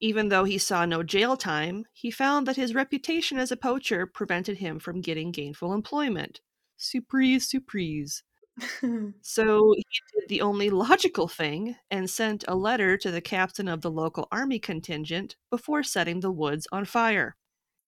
Even 0.00 0.28
though 0.28 0.44
he 0.44 0.56
saw 0.58 0.84
no 0.84 1.02
jail 1.02 1.36
time, 1.36 1.84
he 1.92 2.10
found 2.10 2.46
that 2.46 2.56
his 2.56 2.74
reputation 2.74 3.38
as 3.38 3.52
a 3.52 3.56
poacher 3.56 4.06
prevented 4.06 4.58
him 4.58 4.78
from 4.78 5.00
getting 5.02 5.30
gainful 5.30 5.74
employment. 5.74 6.40
Surprise, 6.76 7.48
surprise. 7.48 8.22
So 9.22 9.72
he 9.76 9.84
did 10.12 10.28
the 10.28 10.40
only 10.42 10.68
logical 10.70 11.28
thing 11.28 11.76
and 11.90 12.10
sent 12.10 12.44
a 12.46 12.54
letter 12.54 12.96
to 12.98 13.10
the 13.10 13.20
captain 13.20 13.68
of 13.68 13.80
the 13.80 13.90
local 13.90 14.28
army 14.30 14.58
contingent 14.58 15.36
before 15.50 15.82
setting 15.82 16.20
the 16.20 16.32
woods 16.32 16.66
on 16.72 16.84
fire. 16.84 17.36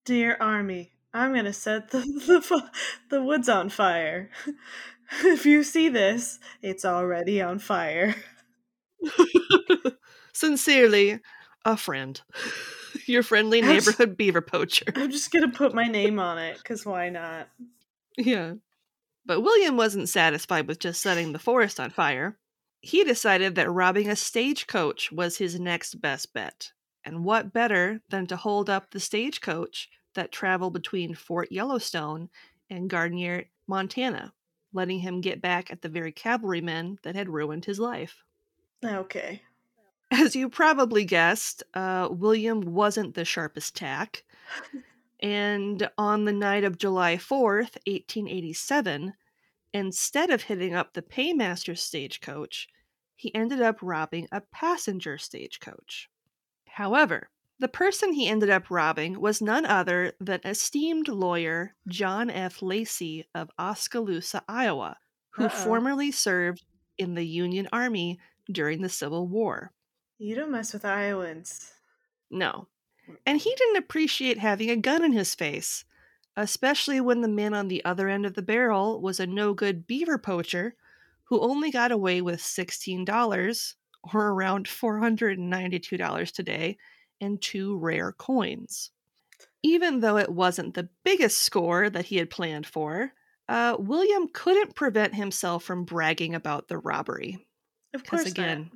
Dear 0.05 0.37
Army, 0.39 0.93
I'm 1.13 1.33
gonna 1.33 1.53
set 1.53 1.91
the 1.91 1.99
the, 1.99 2.69
the 3.09 3.23
woods 3.23 3.49
on 3.49 3.69
fire. 3.69 4.31
if 5.23 5.45
you 5.45 5.63
see 5.63 5.89
this, 5.89 6.39
it's 6.61 6.85
already 6.85 7.41
on 7.41 7.59
fire. 7.59 8.15
Sincerely, 10.33 11.19
a 11.65 11.77
friend. 11.77 12.19
Your 13.05 13.23
friendly 13.23 13.61
neighborhood 13.61 14.15
beaver 14.15 14.41
poacher. 14.41 14.85
I'm 14.95 15.11
just 15.11 15.31
gonna 15.31 15.49
put 15.49 15.73
my 15.73 15.87
name 15.89 16.19
on 16.19 16.37
it, 16.37 16.57
because 16.57 16.85
why 16.85 17.09
not? 17.09 17.49
Yeah. 18.17 18.53
But 19.25 19.41
William 19.41 19.77
wasn't 19.77 20.09
satisfied 20.09 20.67
with 20.67 20.79
just 20.79 21.01
setting 21.01 21.31
the 21.31 21.39
forest 21.39 21.79
on 21.79 21.89
fire. 21.89 22.37
He 22.81 23.03
decided 23.03 23.55
that 23.55 23.71
robbing 23.71 24.09
a 24.09 24.15
stagecoach 24.15 25.11
was 25.11 25.37
his 25.37 25.59
next 25.59 26.01
best 26.01 26.33
bet. 26.33 26.71
And 27.05 27.23
what 27.23 27.53
better 27.53 28.01
than 28.09 28.27
to 28.27 28.35
hold 28.35 28.69
up 28.69 28.91
the 28.91 28.99
stagecoach 28.99 29.89
that 30.15 30.31
traveled 30.31 30.73
between 30.73 31.15
Fort 31.15 31.51
Yellowstone 31.51 32.29
and 32.69 32.89
Gardiner, 32.89 33.45
Montana, 33.67 34.33
letting 34.73 34.99
him 34.99 35.21
get 35.21 35.41
back 35.41 35.71
at 35.71 35.81
the 35.81 35.89
very 35.89 36.11
cavalrymen 36.11 36.97
that 37.03 37.15
had 37.15 37.29
ruined 37.29 37.65
his 37.65 37.79
life. 37.79 38.23
Okay. 38.83 39.41
As 40.13 40.35
you 40.35 40.47
probably 40.47 41.05
guessed, 41.05 41.63
uh, 41.73 42.07
William 42.11 42.61
wasn't 42.61 43.15
the 43.15 43.25
sharpest 43.25 43.75
tack. 43.75 44.23
And 45.19 45.89
on 45.97 46.25
the 46.25 46.33
night 46.33 46.63
of 46.63 46.77
July 46.77 47.15
4th, 47.15 47.77
1887, 47.87 49.13
instead 49.73 50.29
of 50.29 50.43
hitting 50.43 50.75
up 50.75 50.93
the 50.93 51.01
paymaster 51.01 51.75
stagecoach, 51.75 52.67
he 53.15 53.33
ended 53.33 53.61
up 53.61 53.77
robbing 53.81 54.27
a 54.31 54.41
passenger 54.41 55.17
stagecoach. 55.17 56.09
However, 56.67 57.29
the 57.57 57.67
person 57.67 58.13
he 58.13 58.27
ended 58.27 58.49
up 58.49 58.69
robbing 58.69 59.19
was 59.19 59.41
none 59.41 59.65
other 59.65 60.13
than 60.19 60.41
esteemed 60.43 61.07
lawyer 61.07 61.73
John 61.87 62.29
F. 62.29 62.61
Lacey 62.61 63.25
of 63.33 63.49
Oskaloosa, 63.57 64.43
Iowa, 64.47 64.97
who 65.31 65.45
Uh-oh. 65.45 65.49
formerly 65.49 66.11
served 66.11 66.65
in 66.97 67.15
the 67.15 67.25
Union 67.25 67.67
Army 67.71 68.19
during 68.51 68.81
the 68.81 68.89
Civil 68.89 69.27
War. 69.27 69.71
You 70.17 70.35
don't 70.35 70.51
mess 70.51 70.73
with 70.73 70.85
Iowans. 70.85 71.71
No. 72.29 72.67
And 73.25 73.39
he 73.39 73.53
didn't 73.55 73.77
appreciate 73.77 74.37
having 74.37 74.69
a 74.69 74.77
gun 74.77 75.03
in 75.03 75.11
his 75.11 75.35
face, 75.35 75.83
especially 76.35 77.01
when 77.01 77.21
the 77.21 77.27
man 77.27 77.53
on 77.53 77.67
the 77.67 77.83
other 77.83 78.07
end 78.07 78.25
of 78.25 78.33
the 78.33 78.41
barrel 78.41 79.01
was 79.01 79.19
a 79.19 79.27
no 79.27 79.53
good 79.53 79.85
beaver 79.85 80.17
poacher 80.17 80.75
who 81.25 81.41
only 81.41 81.71
got 81.71 81.91
away 81.91 82.21
with 82.21 82.39
$16, 82.39 83.73
or 84.13 84.27
around 84.27 84.67
$492 84.67 86.31
today, 86.31 86.77
and 87.21 87.41
two 87.41 87.77
rare 87.77 88.11
coins. 88.11 88.91
Even 89.63 90.01
though 90.01 90.17
it 90.17 90.29
wasn't 90.29 90.73
the 90.73 90.89
biggest 91.03 91.39
score 91.39 91.89
that 91.89 92.05
he 92.05 92.17
had 92.17 92.29
planned 92.29 92.67
for, 92.67 93.13
uh, 93.47 93.75
William 93.79 94.27
couldn't 94.33 94.75
prevent 94.75 95.15
himself 95.15 95.63
from 95.63 95.85
bragging 95.85 96.35
about 96.35 96.67
the 96.67 96.77
robbery. 96.77 97.45
Of 97.93 98.03
Because 98.03 98.23
course 98.23 98.31
again, 98.31 98.71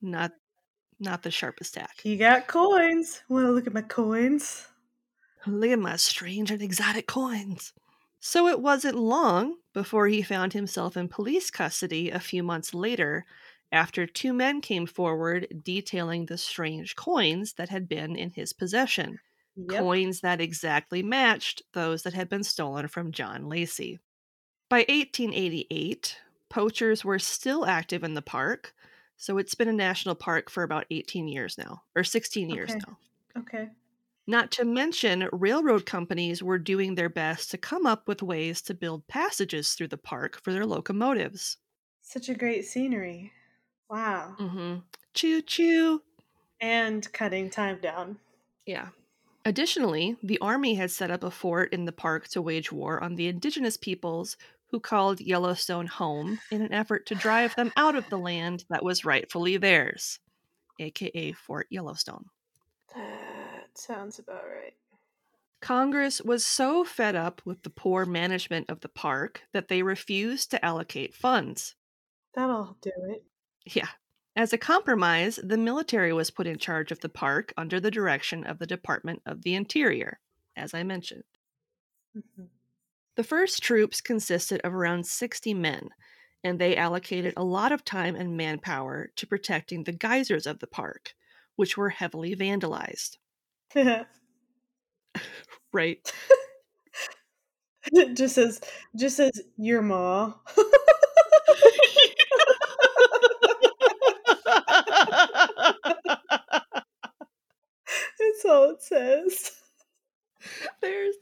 not 0.00 0.30
not 0.30 0.32
the 1.00 1.30
sharpest 1.30 1.74
tack. 1.74 1.98
You 2.04 2.16
got 2.16 2.46
coins. 2.46 3.22
Wanna 3.28 3.50
look 3.50 3.66
at 3.66 3.74
my 3.74 3.82
coins? 3.82 4.66
Look 5.46 5.70
at 5.70 5.78
my 5.78 5.96
strange 5.96 6.50
and 6.50 6.60
exotic 6.60 7.06
coins. 7.06 7.72
So 8.20 8.48
it 8.48 8.60
wasn't 8.60 8.96
long 8.96 9.56
before 9.72 10.08
he 10.08 10.22
found 10.22 10.52
himself 10.52 10.96
in 10.96 11.08
police 11.08 11.50
custody 11.50 12.10
a 12.10 12.18
few 12.18 12.42
months 12.42 12.74
later 12.74 13.24
after 13.70 14.06
two 14.06 14.32
men 14.32 14.60
came 14.60 14.86
forward 14.86 15.46
detailing 15.62 16.26
the 16.26 16.38
strange 16.38 16.96
coins 16.96 17.54
that 17.54 17.68
had 17.68 17.88
been 17.88 18.16
in 18.16 18.30
his 18.30 18.52
possession. 18.52 19.18
Yep. 19.56 19.80
Coins 19.80 20.20
that 20.20 20.40
exactly 20.40 21.02
matched 21.02 21.62
those 21.72 22.02
that 22.02 22.14
had 22.14 22.28
been 22.28 22.44
stolen 22.44 22.88
from 22.88 23.12
John 23.12 23.48
Lacey. 23.48 23.98
By 24.68 24.78
1888, 24.88 26.16
poachers 26.48 27.04
were 27.04 27.18
still 27.18 27.66
active 27.66 28.04
in 28.04 28.14
the 28.14 28.22
park, 28.22 28.74
So 29.18 29.36
it's 29.36 29.54
been 29.54 29.68
a 29.68 29.72
national 29.74 30.14
park 30.14 30.48
for 30.48 30.62
about 30.62 30.86
18 30.90 31.28
years 31.28 31.58
now, 31.58 31.82
or 31.94 32.04
16 32.04 32.48
years 32.48 32.74
Okay. 32.74 32.86
now. 32.86 32.98
Okay. 33.36 33.70
Not 34.28 34.52
to 34.52 34.64
mention, 34.64 35.28
railroad 35.32 35.84
companies 35.84 36.40
were 36.40 36.56
doing 36.60 36.94
their 36.94 37.08
best 37.08 37.50
to 37.50 37.58
come 37.58 37.84
up 37.84 38.06
with 38.06 38.22
ways 38.22 38.62
to 38.62 38.72
build 38.74 39.08
passages 39.08 39.74
through 39.74 39.88
the 39.88 39.98
park 39.98 40.40
for 40.40 40.52
their 40.52 40.66
locomotives. 40.66 41.56
Such 42.00 42.28
a 42.28 42.34
great 42.34 42.62
scenery. 42.64 43.32
Wow. 43.88 44.38
Mm-hmm. 44.38 44.80
Choo 45.14 45.42
choo. 45.42 46.02
And 46.60 47.12
cutting 47.12 47.50
time 47.50 47.80
down. 47.80 48.20
Yeah. 48.66 48.90
Additionally, 49.44 50.16
the 50.22 50.38
army 50.40 50.74
had 50.74 50.90
set 50.92 51.10
up 51.10 51.24
a 51.24 51.30
fort 51.30 51.72
in 51.72 51.86
the 51.86 51.92
park 51.92 52.28
to 52.28 52.42
wage 52.42 52.70
war 52.70 53.02
on 53.02 53.16
the 53.16 53.28
indigenous 53.28 53.76
peoples 53.76 54.36
who 54.70 54.80
called 54.80 55.20
Yellowstone 55.20 55.86
home 55.86 56.40
in 56.50 56.62
an 56.62 56.72
effort 56.72 57.06
to 57.06 57.14
drive 57.14 57.54
them 57.54 57.72
out 57.76 57.94
of 57.94 58.08
the 58.08 58.18
land 58.18 58.64
that 58.70 58.84
was 58.84 59.04
rightfully 59.04 59.56
theirs, 59.56 60.20
aka 60.78 61.32
Fort 61.32 61.66
Yellowstone. 61.70 62.26
That 62.94 63.78
sounds 63.78 64.18
about 64.18 64.44
right. 64.46 64.74
Congress 65.60 66.20
was 66.20 66.44
so 66.44 66.82
fed 66.84 67.14
up 67.14 67.40
with 67.44 67.62
the 67.62 67.70
poor 67.70 68.04
management 68.04 68.68
of 68.68 68.80
the 68.80 68.88
park 68.88 69.44
that 69.52 69.68
they 69.68 69.82
refused 69.84 70.50
to 70.50 70.64
allocate 70.64 71.14
funds. 71.14 71.76
That'll 72.32 72.78
do 72.80 72.90
it. 73.10 73.24
Yeah. 73.66 73.88
As 74.34 74.52
a 74.52 74.58
compromise, 74.58 75.36
the 75.42 75.56
military 75.56 76.12
was 76.12 76.30
put 76.30 76.46
in 76.48 76.58
charge 76.58 76.90
of 76.92 77.00
the 77.00 77.08
park 77.08 77.52
under 77.56 77.78
the 77.80 77.90
direction 77.90 78.44
of 78.44 78.58
the 78.58 78.66
Department 78.66 79.22
of 79.26 79.42
the 79.42 79.54
Interior, 79.54 80.20
as 80.56 80.74
I 80.74 80.82
mentioned. 80.82 81.24
Mhm. 82.14 82.57
The 83.18 83.24
first 83.24 83.64
troops 83.64 84.00
consisted 84.00 84.60
of 84.60 84.72
around 84.72 85.04
60 85.04 85.52
men, 85.52 85.88
and 86.44 86.56
they 86.56 86.76
allocated 86.76 87.34
a 87.36 87.42
lot 87.42 87.72
of 87.72 87.84
time 87.84 88.14
and 88.14 88.36
manpower 88.36 89.10
to 89.16 89.26
protecting 89.26 89.82
the 89.82 89.90
geysers 89.90 90.46
of 90.46 90.60
the 90.60 90.68
park, 90.68 91.14
which 91.56 91.76
were 91.76 91.90
heavily 91.90 92.36
vandalized. 92.36 93.16
Right. 95.72 95.98
just 98.14 98.38
as 98.38 98.60
just 98.96 99.18
as 99.18 99.32
your 99.56 99.82
ma. 99.82 100.34
That's 108.18 108.44
all 108.46 108.70
it 108.70 108.82
says. 108.82 109.50
there's 110.80 111.16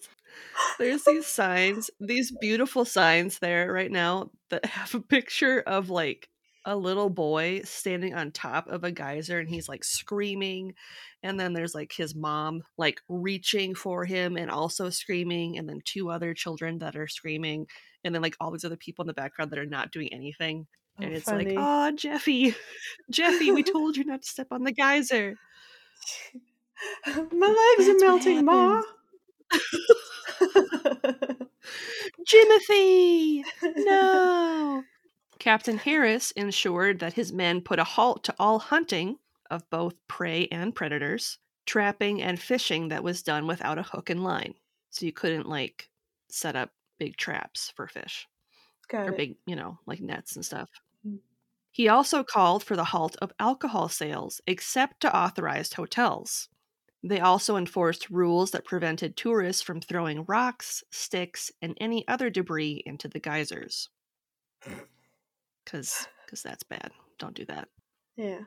there's 0.79 1.05
these 1.05 1.27
signs, 1.27 1.91
these 2.01 2.33
beautiful 2.41 2.85
signs 2.85 3.39
there 3.39 3.73
right 3.73 3.91
now 3.91 4.31
that 4.51 4.65
have 4.67 4.95
a 4.95 5.01
picture 5.01 5.61
of 5.61 5.91
like 5.91 6.29
a 6.65 6.77
little 6.77 7.11
boy 7.11 7.61
standing 7.65 8.13
on 8.15 8.33
top 8.33 8.67
of 8.67 8.83
a 8.83 8.91
geyser 8.91 9.39
and 9.39 9.49
he's 9.49 9.69
like 9.69 9.85
screaming 9.85 10.75
and 11.23 11.39
then 11.39 11.53
there's 11.53 11.75
like 11.77 11.93
his 11.93 12.13
mom 12.15 12.61
like 12.77 13.01
reaching 13.09 13.73
for 13.73 14.05
him 14.05 14.37
and 14.37 14.51
also 14.51 14.91
screaming 14.91 15.57
and 15.59 15.69
then 15.69 15.81
two 15.85 16.11
other 16.11 16.35
children 16.35 16.79
that 16.79 16.97
are 16.97 17.07
screaming 17.07 17.67
and 18.03 18.13
then 18.13 18.21
like 18.21 18.37
all 18.41 18.51
these 18.51 18.65
other 18.65 18.77
people 18.77 19.05
in 19.05 19.07
the 19.07 19.15
background 19.15 19.53
that 19.53 19.61
are 19.61 19.65
not 19.67 19.93
doing 19.93 20.13
anything 20.13 20.67
oh, 20.99 21.05
and 21.05 21.13
Oh, 21.13 21.17
it's 21.17 21.25
funny. 21.27 21.55
like 21.55 21.55
oh 21.57 21.93
jeffy 21.93 22.57
jeffy 23.11 23.53
we 23.53 23.63
told 23.63 23.97
you 23.97 24.05
not 24.05 24.23
to 24.23 24.29
step 24.29 24.49
on 24.51 24.65
the 24.65 24.73
geyser 24.73 25.37
My 27.07 27.47
legs 27.47 27.89
That's 27.89 28.03
are 28.03 28.07
melting, 28.07 28.45
Ma. 28.45 28.83
Jimothy! 32.27 33.43
No! 33.77 34.85
Captain 35.39 35.79
Harris 35.79 36.31
ensured 36.33 36.99
that 37.01 37.13
his 37.15 37.33
men 37.33 37.61
put 37.61 37.79
a 37.79 37.85
halt 37.85 38.25
to 38.25 38.35
all 38.39 38.59
hunting 38.59 39.19
of 39.51 39.69
both 39.71 39.95
prey 40.09 40.49
and 40.51 40.75
predators, 40.75 41.39
trapping 41.67 42.23
and 42.23 42.41
fishing 42.41 42.89
that 42.89 43.03
was 43.05 43.23
done 43.23 43.47
without 43.47 43.79
a 43.79 43.83
hook 43.83 44.11
and 44.11 44.25
line. 44.25 44.55
So 44.91 45.07
you 45.07 45.13
couldn't, 45.13 45.49
like, 45.49 45.91
set 46.29 46.57
up 46.57 46.73
big 46.99 47.17
traps 47.17 47.73
for 47.77 47.87
fish 47.87 48.27
Got 48.89 49.09
or 49.09 49.13
it. 49.13 49.17
big, 49.17 49.37
you 49.47 49.57
know, 49.57 49.79
like 49.87 50.01
nets 50.01 50.37
and 50.37 50.45
stuff. 50.45 50.71
Mm. 51.07 51.19
He 51.71 51.89
also 51.89 52.25
called 52.25 52.65
for 52.65 52.77
the 52.77 52.85
halt 52.85 53.17
of 53.23 53.33
alcohol 53.39 53.89
sales 53.89 54.41
except 54.47 55.01
to 55.03 55.17
authorized 55.17 55.75
hotels. 55.75 56.49
They 57.07 57.21
also 57.21 57.57
enforced 57.57 58.11
rules 58.11 58.51
that 58.51 58.65
prevented 58.65 59.17
tourists 59.17 59.63
from 59.63 59.81
throwing 59.81 60.25
rocks, 60.25 60.83
sticks, 60.91 61.53
and 61.63 61.77
any 61.81 62.07
other 62.09 62.31
debris 62.31 62.83
into 62.85 63.07
the 63.07 63.21
geysers. 63.21 63.89
Cuz 65.65 66.09
cuz 66.27 66.43
that's 66.43 66.65
bad. 66.65 66.91
Don't 67.19 67.37
do 67.37 67.45
that. 67.45 67.69
Yeah. 68.17 68.41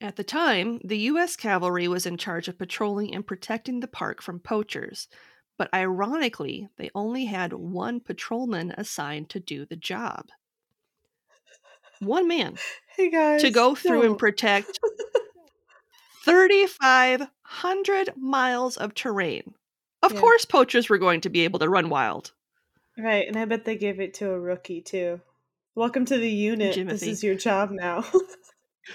At 0.00 0.14
the 0.14 0.22
time, 0.22 0.80
the 0.84 0.98
US 1.10 1.34
cavalry 1.34 1.88
was 1.88 2.06
in 2.06 2.18
charge 2.18 2.46
of 2.46 2.56
patrolling 2.56 3.12
and 3.12 3.26
protecting 3.26 3.80
the 3.80 3.88
park 3.88 4.22
from 4.22 4.38
poachers, 4.38 5.08
but 5.58 5.68
ironically, 5.74 6.68
they 6.76 6.90
only 6.94 7.24
had 7.24 7.52
one 7.52 7.98
patrolman 7.98 8.72
assigned 8.78 9.28
to 9.30 9.40
do 9.40 9.66
the 9.66 9.76
job. 9.76 10.28
One 11.98 12.28
man 12.28 12.58
Hey 12.96 13.10
guys. 13.10 13.42
to 13.42 13.50
go 13.50 13.74
through 13.74 14.02
and 14.02 14.16
protect 14.18 14.78
3,500 16.24 18.16
miles 18.16 18.76
of 18.76 18.94
terrain. 18.94 19.54
Of 20.02 20.12
Yeah. 20.12 20.20
course, 20.20 20.44
poachers 20.44 20.88
were 20.88 20.98
going 20.98 21.20
to 21.22 21.30
be 21.30 21.40
able 21.42 21.58
to 21.60 21.68
run 21.68 21.88
wild. 21.88 22.32
Right, 22.98 23.26
and 23.26 23.36
I 23.36 23.44
bet 23.44 23.64
they 23.64 23.76
gave 23.76 24.00
it 24.00 24.14
to 24.14 24.30
a 24.30 24.38
rookie 24.38 24.80
too. 24.82 25.20
Welcome 25.74 26.04
to 26.06 26.18
the 26.18 26.30
unit. 26.30 26.86
This 26.88 27.02
is 27.02 27.24
your 27.24 27.34
job 27.34 27.70
now. 27.70 28.04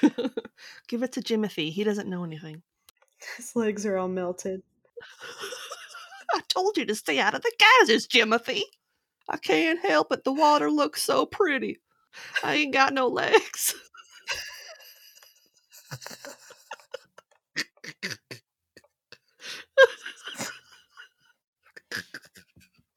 Give 0.87 1.01
it 1.03 1.13
to 1.13 1.21
Jimothy. 1.21 1.71
He 1.71 1.83
doesn't 1.83 2.09
know 2.09 2.23
anything. 2.23 2.61
His 3.37 3.55
legs 3.55 3.85
are 3.85 3.97
all 3.97 4.07
melted. 4.07 4.61
I 6.33 6.41
told 6.49 6.77
you 6.77 6.85
to 6.85 6.95
stay 6.95 7.19
out 7.19 7.33
of 7.33 7.41
the 7.41 7.51
geysers, 7.81 8.07
Jimothy. 8.07 8.61
I 9.27 9.37
can't 9.37 9.79
help 9.79 10.11
it. 10.11 10.23
The 10.23 10.31
water 10.33 10.69
looks 10.69 11.01
so 11.01 11.25
pretty. 11.25 11.79
I 12.43 12.55
ain't 12.55 12.73
got 12.73 12.93
no 12.93 13.07
legs. 13.07 13.73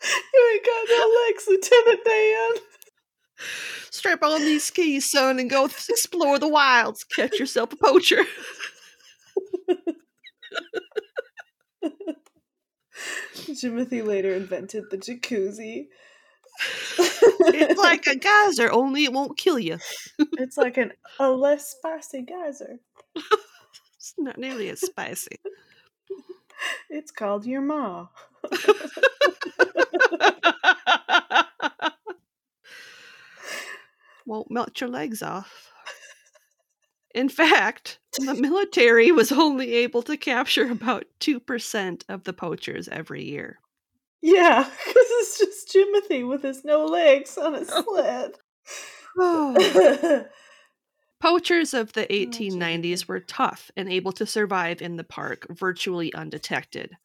You 0.02 0.39
ain't 0.52 0.64
got 0.64 0.88
no 0.88 1.16
legs, 1.28 1.44
Lieutenant 1.48 2.04
Dan. 2.04 2.50
Strap 3.90 4.22
on 4.22 4.40
these 4.40 4.64
skis, 4.64 5.10
son, 5.10 5.38
and 5.38 5.50
go 5.50 5.64
explore 5.64 6.38
the 6.38 6.48
wilds. 6.48 7.04
Catch 7.04 7.38
yourself 7.38 7.72
a 7.72 7.76
poacher. 7.76 8.22
Jimothy 13.48 14.06
later 14.06 14.34
invented 14.34 14.84
the 14.90 14.98
jacuzzi. 14.98 15.88
It's 16.98 17.80
like 17.80 18.06
a 18.06 18.16
geyser, 18.16 18.70
only 18.70 19.04
it 19.04 19.12
won't 19.12 19.38
kill 19.38 19.58
you. 19.58 19.78
it's 20.18 20.56
like 20.56 20.76
an 20.76 20.92
a 21.18 21.30
less 21.30 21.70
spicy 21.70 22.22
geyser. 22.22 22.78
It's 23.96 24.14
not 24.18 24.38
nearly 24.38 24.68
as 24.68 24.80
spicy. 24.80 25.36
It's 26.88 27.10
called 27.10 27.46
your 27.46 27.62
ma. 27.62 28.08
Won't 34.26 34.50
melt 34.50 34.80
your 34.80 34.90
legs 34.90 35.22
off. 35.22 35.72
In 37.12 37.28
fact, 37.28 37.98
the 38.18 38.34
military 38.34 39.10
was 39.10 39.32
only 39.32 39.74
able 39.74 40.02
to 40.02 40.16
capture 40.16 40.70
about 40.70 41.06
2% 41.20 42.02
of 42.08 42.22
the 42.22 42.32
poachers 42.32 42.88
every 42.88 43.24
year. 43.24 43.58
Yeah, 44.22 44.62
because 44.62 45.06
it's 45.10 45.38
just 45.38 45.74
Jimothy 45.74 46.28
with 46.28 46.42
his 46.42 46.64
no 46.64 46.84
legs 46.84 47.36
on 47.38 47.54
a 47.54 47.64
sled. 47.66 48.36
Poachers 51.20 51.74
of 51.74 51.92
the 51.92 52.06
1890s 52.06 53.06
were 53.06 53.20
tough 53.20 53.70
and 53.76 53.90
able 53.90 54.12
to 54.12 54.24
survive 54.24 54.80
in 54.80 54.96
the 54.96 55.04
park 55.04 55.46
virtually 55.50 56.14
undetected. 56.14 56.96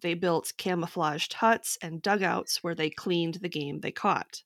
They 0.00 0.14
built 0.14 0.52
camouflaged 0.56 1.34
huts 1.34 1.78
and 1.82 2.02
dugouts 2.02 2.62
where 2.62 2.74
they 2.74 2.90
cleaned 2.90 3.36
the 3.36 3.48
game 3.48 3.80
they 3.80 3.92
caught. 3.92 4.42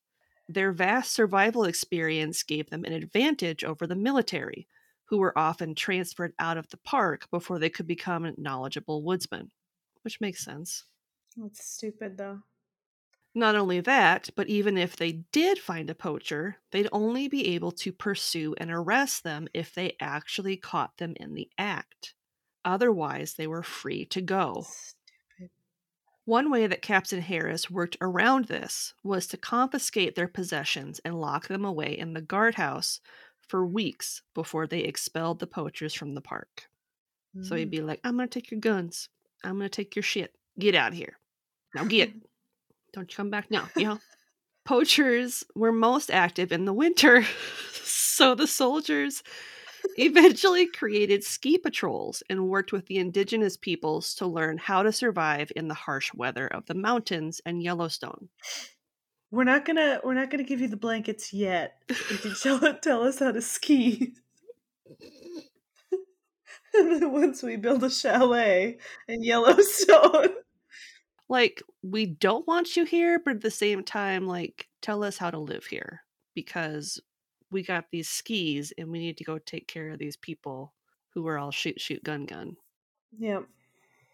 Their 0.47 0.71
vast 0.71 1.11
survival 1.13 1.63
experience 1.65 2.43
gave 2.43 2.69
them 2.69 2.85
an 2.85 2.93
advantage 2.93 3.63
over 3.63 3.87
the 3.87 3.95
military, 3.95 4.67
who 5.05 5.17
were 5.17 5.37
often 5.37 5.75
transferred 5.75 6.33
out 6.39 6.57
of 6.57 6.69
the 6.69 6.77
park 6.77 7.29
before 7.31 7.59
they 7.59 7.69
could 7.69 7.87
become 7.87 8.33
knowledgeable 8.37 9.03
woodsmen, 9.03 9.51
which 10.03 10.21
makes 10.21 10.43
sense. 10.43 10.85
That's 11.37 11.63
stupid 11.63 12.17
though. 12.17 12.43
Not 13.35 13.55
only 13.55 13.81
that, 13.81 14.29
but 14.35 14.47
even 14.47 14.77
if 14.79 14.95
they 14.95 15.11
did 15.31 15.59
find 15.59 15.89
a 15.91 15.95
poacher, 15.95 16.57
they'd 16.71 16.89
only 16.91 17.27
be 17.27 17.49
able 17.53 17.71
to 17.73 17.91
pursue 17.91 18.55
and 18.57 18.71
arrest 18.71 19.23
them 19.23 19.47
if 19.53 19.73
they 19.73 19.95
actually 19.99 20.57
caught 20.57 20.97
them 20.97 21.15
in 21.17 21.35
the 21.35 21.51
act. 21.57 22.15
Otherwise, 22.63 23.35
they 23.35 23.45
were 23.45 23.61
free 23.63 24.05
to 24.07 24.21
go. 24.21 24.69
One 26.25 26.49
way 26.49 26.65
that 26.67 26.81
Captain 26.81 27.21
Harris 27.21 27.69
worked 27.69 27.97
around 28.01 28.45
this 28.45 28.93
was 29.03 29.27
to 29.27 29.37
confiscate 29.37 30.15
their 30.15 30.27
possessions 30.27 30.99
and 31.05 31.19
lock 31.21 31.47
them 31.47 31.63
away 31.63 31.97
in 31.97 32.13
the 32.13 32.21
guardhouse 32.21 32.99
for 33.47 33.65
weeks 33.65 34.23
before 34.33 34.65
they 34.65 34.79
expelled 34.79 35.39
the 35.39 35.45
poachers 35.47 35.93
from 35.93 36.15
the 36.15 36.21
park. 36.21 36.67
So 37.41 37.55
he'd 37.55 37.67
Mm. 37.67 37.71
be 37.71 37.81
like, 37.81 37.99
I'm 38.03 38.15
going 38.15 38.27
to 38.29 38.39
take 38.39 38.49
your 38.49 38.59
guns. 38.61 39.09
I'm 39.43 39.57
going 39.57 39.69
to 39.69 39.75
take 39.75 39.95
your 39.95 40.03
shit. 40.03 40.33
Get 40.57 40.73
out 40.73 40.93
of 40.93 40.97
here. 40.97 41.17
Now 41.75 41.83
get. 41.83 42.11
Don't 42.93 43.11
you 43.11 43.15
come 43.15 43.29
back 43.29 43.51
now. 43.51 43.67
You 43.75 43.83
know? 43.85 43.99
Poachers 44.63 45.43
were 45.53 45.71
most 45.73 46.09
active 46.09 46.51
in 46.51 46.65
the 46.65 46.73
winter. 46.73 47.23
so 47.83 48.33
the 48.35 48.47
soldiers 48.47 49.21
eventually 49.97 50.67
created 50.67 51.23
ski 51.23 51.57
patrols 51.57 52.23
and 52.29 52.49
worked 52.49 52.71
with 52.71 52.85
the 52.87 52.97
indigenous 52.97 53.57
peoples 53.57 54.15
to 54.15 54.27
learn 54.27 54.57
how 54.57 54.83
to 54.83 54.91
survive 54.91 55.51
in 55.55 55.67
the 55.67 55.73
harsh 55.73 56.13
weather 56.13 56.47
of 56.47 56.65
the 56.65 56.73
mountains 56.73 57.41
and 57.45 57.61
Yellowstone. 57.61 58.29
We're 59.31 59.43
not 59.43 59.65
gonna 59.65 59.99
we're 60.03 60.13
not 60.13 60.29
gonna 60.29 60.43
give 60.43 60.61
you 60.61 60.67
the 60.67 60.77
blankets 60.77 61.33
yet. 61.33 61.77
You 62.23 62.35
tell 62.35 62.73
tell 62.81 63.03
us 63.03 63.19
how 63.19 63.31
to 63.31 63.41
ski. 63.41 64.13
and 66.73 67.01
then 67.01 67.11
once 67.11 67.43
we 67.43 67.55
build 67.55 67.83
a 67.83 67.89
chalet 67.89 68.77
in 69.07 69.23
Yellowstone. 69.23 70.29
Like, 71.27 71.63
we 71.81 72.05
don't 72.05 72.45
want 72.45 72.75
you 72.77 72.85
here, 72.85 73.17
but 73.17 73.37
at 73.37 73.41
the 73.41 73.49
same 73.49 73.83
time, 73.83 74.27
like, 74.27 74.67
tell 74.83 75.03
us 75.03 75.17
how 75.17 75.31
to 75.31 75.39
live 75.39 75.65
here 75.65 76.03
because 76.35 77.01
we 77.55 77.63
got 77.63 77.85
these 77.89 78.09
skis 78.09 78.73
and 78.77 78.91
we 78.91 78.99
need 78.99 79.15
to 79.17 79.23
go 79.23 79.37
take 79.37 79.65
care 79.65 79.89
of 79.89 79.97
these 79.97 80.17
people 80.17 80.73
who 81.13 81.25
are 81.25 81.37
all 81.37 81.51
shoot, 81.51 81.79
shoot, 81.79 82.03
gun, 82.03 82.25
gun. 82.25 82.57
Yep. 83.17 83.45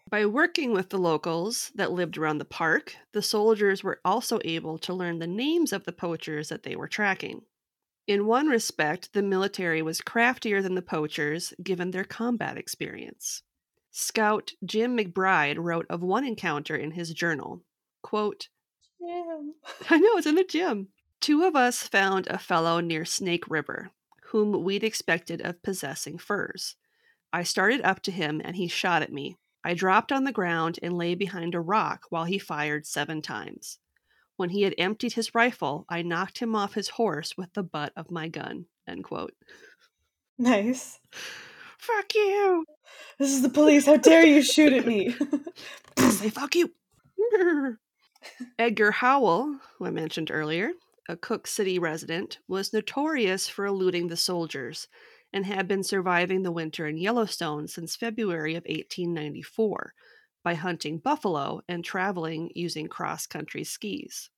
By 0.08 0.26
working 0.26 0.72
with 0.72 0.90
the 0.90 0.98
locals 0.98 1.72
that 1.74 1.90
lived 1.90 2.16
around 2.16 2.38
the 2.38 2.44
park, 2.44 2.94
the 3.12 3.20
soldiers 3.20 3.82
were 3.82 4.00
also 4.04 4.38
able 4.44 4.78
to 4.78 4.94
learn 4.94 5.18
the 5.18 5.26
names 5.26 5.72
of 5.72 5.82
the 5.82 5.92
poachers 5.92 6.50
that 6.50 6.62
they 6.62 6.76
were 6.76 6.86
tracking. 6.86 7.42
In 8.06 8.26
one 8.26 8.46
respect, 8.46 9.12
the 9.12 9.22
military 9.22 9.82
was 9.82 10.00
craftier 10.00 10.62
than 10.62 10.76
the 10.76 10.80
poachers 10.80 11.52
given 11.60 11.90
their 11.90 12.04
combat 12.04 12.56
experience. 12.56 13.42
Scout 13.90 14.52
Jim 14.64 14.96
McBride 14.96 15.58
wrote 15.58 15.86
of 15.90 16.00
one 16.00 16.24
encounter 16.24 16.76
in 16.76 16.92
his 16.92 17.12
journal. 17.12 17.64
Quote, 18.02 18.50
Yeah. 19.00 19.40
I 19.90 19.98
know 19.98 20.16
it's 20.16 20.28
in 20.28 20.36
the 20.36 20.44
gym. 20.44 20.90
Two 21.22 21.44
of 21.44 21.54
us 21.54 21.84
found 21.84 22.26
a 22.26 22.36
fellow 22.36 22.80
near 22.80 23.04
Snake 23.04 23.48
River, 23.48 23.90
whom 24.30 24.64
we'd 24.64 24.82
expected 24.82 25.40
of 25.40 25.62
possessing 25.62 26.18
furs. 26.18 26.74
I 27.32 27.44
started 27.44 27.80
up 27.82 28.02
to 28.02 28.10
him 28.10 28.42
and 28.44 28.56
he 28.56 28.66
shot 28.66 29.02
at 29.02 29.12
me. 29.12 29.38
I 29.62 29.74
dropped 29.74 30.10
on 30.10 30.24
the 30.24 30.32
ground 30.32 30.80
and 30.82 30.98
lay 30.98 31.14
behind 31.14 31.54
a 31.54 31.60
rock 31.60 32.06
while 32.10 32.24
he 32.24 32.40
fired 32.40 32.88
seven 32.88 33.22
times. 33.22 33.78
When 34.36 34.48
he 34.48 34.62
had 34.62 34.74
emptied 34.76 35.12
his 35.12 35.32
rifle, 35.32 35.84
I 35.88 36.02
knocked 36.02 36.40
him 36.40 36.56
off 36.56 36.74
his 36.74 36.88
horse 36.88 37.36
with 37.36 37.52
the 37.52 37.62
butt 37.62 37.92
of 37.94 38.10
my 38.10 38.26
gun. 38.26 38.66
End 38.88 39.04
quote. 39.04 39.34
Nice. 40.38 40.98
Fuck 41.78 42.16
you! 42.16 42.64
This 43.20 43.30
is 43.30 43.42
the 43.42 43.48
police. 43.48 43.86
How 43.86 43.96
dare 43.96 44.26
you 44.26 44.42
shoot 44.42 44.72
at 44.72 44.88
me? 44.88 45.14
Say 45.98 46.30
fuck 46.30 46.56
you! 46.56 46.72
Edgar 48.58 48.90
Howell, 48.90 49.60
who 49.78 49.86
I 49.86 49.90
mentioned 49.90 50.32
earlier, 50.32 50.72
a 51.12 51.16
Cooke 51.16 51.46
City 51.46 51.78
resident, 51.78 52.38
was 52.48 52.72
notorious 52.72 53.46
for 53.46 53.66
eluding 53.66 54.08
the 54.08 54.16
soldiers 54.16 54.88
and 55.30 55.44
had 55.44 55.68
been 55.68 55.84
surviving 55.84 56.42
the 56.42 56.50
winter 56.50 56.86
in 56.86 56.96
Yellowstone 56.96 57.68
since 57.68 57.94
February 57.94 58.54
of 58.54 58.64
1894 58.64 59.92
by 60.42 60.54
hunting 60.54 60.96
buffalo 60.96 61.60
and 61.68 61.84
traveling 61.84 62.50
using 62.54 62.88
cross 62.88 63.26
country 63.26 63.62
skis. 63.62 64.30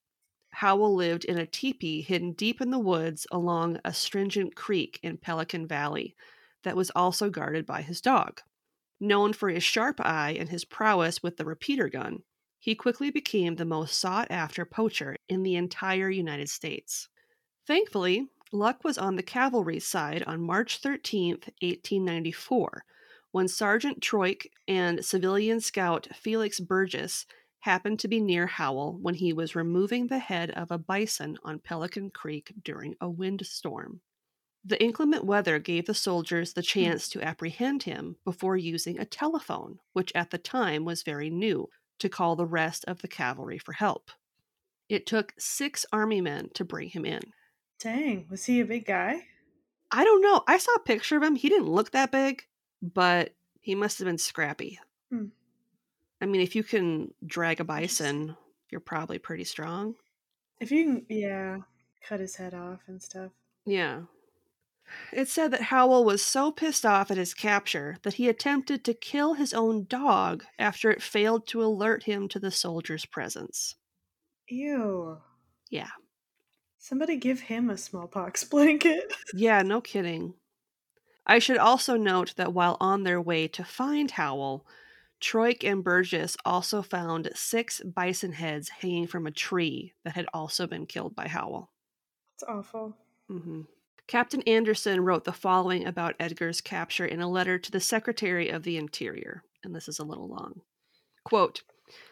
Howell 0.51 0.97
lived 0.97 1.25
in 1.25 1.39
a 1.39 1.47
teepee 1.47 2.03
hidden 2.03 2.33
deep 2.33 2.61
in 2.61 2.71
the 2.71 2.79
woods 2.79 3.25
along 3.31 3.79
Astringent 3.85 4.57
creek 4.57 4.99
in 5.01 5.17
Pelican 5.17 5.69
Valley 5.69 6.17
that 6.65 6.77
was 6.77 6.91
also 6.91 7.31
guarded 7.31 7.67
by 7.67 7.83
his 7.83 8.01
dog. 8.01 8.41
Known 8.99 9.33
for 9.33 9.49
his 9.49 9.63
sharp 9.63 10.01
eye 10.01 10.37
and 10.39 10.49
his 10.49 10.65
prowess 10.65 11.23
with 11.23 11.37
the 11.37 11.45
repeater 11.45 11.89
gun, 11.89 12.23
he 12.65 12.75
quickly 12.75 13.11
became 13.11 13.57
the 13.57 13.65
most 13.67 14.01
sought 14.01 14.27
after 14.31 14.65
poacher 14.65 15.19
in 15.29 15.43
the 15.43 15.55
entire 15.55 16.09
United 16.09 16.49
States. 16.49 17.11
Thankfully, 17.67 18.29
luck 18.53 18.83
was 18.83 18.97
on 18.97 19.17
the 19.17 19.23
cavalry's 19.23 19.87
side 19.87 20.23
on 20.23 20.41
March 20.41 20.79
13, 20.79 21.33
1894, 21.61 22.87
when 23.33 23.49
Sergeant 23.49 24.01
Troik 24.01 24.47
and 24.67 25.05
civilian 25.05 25.61
scout 25.61 26.09
Felix 26.15 26.59
Burgess 26.59 27.27
happened 27.61 27.99
to 27.99 28.09
be 28.09 28.19
near 28.19 28.47
Howell 28.47 28.97
when 28.99 29.17
he 29.17 29.35
was 29.35 29.55
removing 29.55 30.07
the 30.07 30.19
head 30.19 30.51
of 30.53 30.71
a 30.71 30.79
bison 30.79 31.37
on 31.45 31.59
Pelican 31.59 32.09
Creek 32.09 32.55
during 32.65 32.95
a 32.99 33.11
windstorm. 33.11 34.01
The 34.65 34.83
inclement 34.83 35.27
weather 35.27 35.59
gave 35.59 35.85
the 35.85 35.93
soldiers 35.93 36.55
the 36.55 36.63
hmm. 36.63 36.81
chance 36.81 37.11
to 37.11 37.23
apprehend 37.23 37.83
him 37.83 38.17
before 38.25 38.57
using 38.57 38.99
a 38.99 39.05
telephone, 39.05 39.81
which 39.93 40.13
at 40.15 40.31
the 40.31 40.39
time 40.39 40.87
was 40.87 41.03
very 41.03 41.29
new, 41.29 41.69
to 41.99 42.09
call 42.09 42.37
the 42.37 42.47
rest 42.47 42.85
of 42.87 43.03
the 43.03 43.09
cavalry 43.09 43.59
for 43.59 43.73
help. 43.73 44.11
It 44.89 45.07
took 45.07 45.33
six 45.39 45.87
army 45.93 46.21
men 46.21 46.51
to 46.55 46.65
bring 46.65 46.89
him 46.89 47.05
in. 47.05 47.21
Dang, 47.79 48.27
was 48.31 48.45
he 48.45 48.61
a 48.61 48.65
big 48.65 48.87
guy? 48.87 49.25
I 49.91 50.05
don't 50.05 50.23
know. 50.23 50.43
I 50.47 50.59
saw 50.59 50.73
a 50.75 50.81
picture 50.81 51.17
of 51.17 51.23
him. 51.23 51.37
He 51.37 51.49
didn't 51.49 51.69
look 51.69 51.93
that 51.93 52.13
big, 52.13 52.43
but 52.83 53.35
he 53.61 53.75
must 53.75 53.99
have 53.99 54.07
been 54.07 54.19
scrappy. 54.19 54.79
Hmm. 55.11 55.27
I 56.21 56.27
mean, 56.27 56.41
if 56.41 56.55
you 56.55 56.63
can 56.63 57.13
drag 57.27 57.61
a 57.61 57.65
bison, 57.65 58.37
you're 58.71 58.81
probably 58.81 59.19
pretty 59.19 59.45
strong. 59.45 59.95
If 60.61 60.71
you 60.71 60.85
can, 60.85 61.07
yeah, 61.09 61.59
cut 62.07 62.21
his 62.21 62.37
head 62.37 62.55
off 62.55 62.81
and 62.87 63.03
stuff. 63.03 63.31
Yeah. 63.67 64.03
It 65.13 65.29
said 65.29 65.51
that 65.53 65.63
Howell 65.63 66.05
was 66.05 66.25
so 66.25 66.51
pissed 66.51 66.85
off 66.85 67.11
at 67.11 67.17
his 67.17 67.35
capture 67.35 67.97
that 68.03 68.15
he 68.15 68.29
attempted 68.29 68.85
to 68.85 68.95
kill 68.95 69.35
his 69.35 69.55
own 69.55 69.87
dog 69.89 70.45
after 70.59 70.91
it 70.91 71.03
failed 71.03 71.47
to 71.49 71.63
alert 71.63 72.05
him 72.05 72.29
to 72.29 72.39
the 72.39 72.51
soldier's 72.51 73.07
presence. 73.07 73.77
Ew. 74.49 75.19
Yeah. 75.71 75.91
Somebody 76.79 77.17
give 77.17 77.41
him 77.41 77.71
a 77.71 77.79
smallpox 77.79 78.45
blanket. 78.51 79.13
Yeah, 79.33 79.63
no 79.63 79.81
kidding. 79.81 80.35
I 81.27 81.39
should 81.39 81.57
also 81.57 81.97
note 81.97 82.35
that 82.37 82.53
while 82.53 82.77
on 82.81 83.03
their 83.05 83.21
way 83.21 83.49
to 83.49 83.65
find 83.65 84.11
Howell, 84.11 84.67
Troik 85.21 85.65
and 85.65 85.83
Burgess 85.83 86.37
also 86.45 86.83
found 86.83 87.31
six 87.35 87.81
bison 87.81 88.33
heads 88.33 88.69
hanging 88.69 89.07
from 89.07 89.27
a 89.27 89.31
tree 89.31 89.95
that 90.05 90.15
had 90.15 90.27
also 90.35 90.67
been 90.67 90.85
killed 90.85 91.15
by 91.17 91.29
Howell. 91.29 91.71
It's 92.35 92.45
awful. 92.45 92.97
hmm 93.29 93.63
Captain 94.07 94.43
Anderson 94.43 95.01
wrote 95.01 95.25
the 95.25 95.33
following 95.33 95.87
about 95.87 96.17
Edgar's 96.19 96.61
capture 96.61 97.07
in 97.07 97.21
a 97.21 97.31
letter 97.31 97.59
to 97.59 97.71
the 97.71 97.81
Secretary 97.81 98.49
of 98.49 98.63
the 98.63 98.77
Interior, 98.77 99.43
and 99.63 99.75
this 99.75 99.89
is 99.89 99.99
a 99.99 100.05
little 100.05 100.29
long. 100.29 100.61
Quote, 101.25 101.63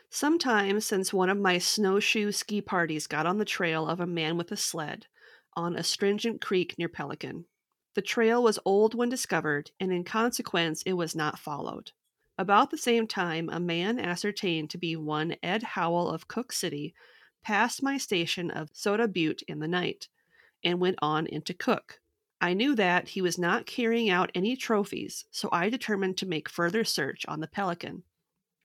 Sometime 0.08 0.80
since 0.80 1.12
one 1.12 1.28
of 1.28 1.38
my 1.38 1.58
snowshoe 1.58 2.32
ski 2.32 2.60
parties 2.60 3.06
got 3.06 3.26
on 3.26 3.38
the 3.38 3.44
trail 3.44 3.88
of 3.88 4.00
a 4.00 4.06
man 4.06 4.36
with 4.36 4.52
a 4.52 4.56
sled 4.56 5.06
on 5.54 5.76
Astringent 5.76 6.40
creek 6.40 6.76
near 6.78 6.88
Pelican. 6.88 7.46
The 7.94 8.02
trail 8.02 8.42
was 8.42 8.58
old 8.64 8.94
when 8.94 9.08
discovered, 9.08 9.70
and 9.78 9.92
in 9.92 10.04
consequence, 10.04 10.82
it 10.82 10.94
was 10.94 11.14
not 11.14 11.38
followed. 11.38 11.92
About 12.38 12.70
the 12.70 12.78
same 12.78 13.06
time, 13.06 13.48
a 13.50 13.60
man 13.60 13.98
ascertained 13.98 14.70
to 14.70 14.78
be 14.78 14.96
one 14.96 15.36
Ed 15.42 15.62
Howell 15.62 16.10
of 16.10 16.28
Cooke 16.28 16.52
City 16.52 16.94
passed 17.42 17.82
my 17.82 17.98
station 17.98 18.50
of 18.50 18.70
Soda 18.72 19.06
Butte 19.08 19.42
in 19.42 19.58
the 19.58 19.68
night 19.68 20.08
and 20.64 20.80
went 20.80 20.98
on 21.02 21.26
into 21.26 21.54
Cooke. 21.54 22.00
I 22.40 22.54
knew 22.54 22.74
that 22.74 23.08
he 23.08 23.22
was 23.22 23.38
not 23.38 23.66
carrying 23.66 24.10
out 24.10 24.32
any 24.34 24.56
trophies, 24.56 25.24
so 25.30 25.48
I 25.52 25.68
determined 25.68 26.16
to 26.18 26.26
make 26.26 26.48
further 26.48 26.82
search 26.84 27.24
on 27.28 27.40
the 27.40 27.46
Pelican. 27.46 28.02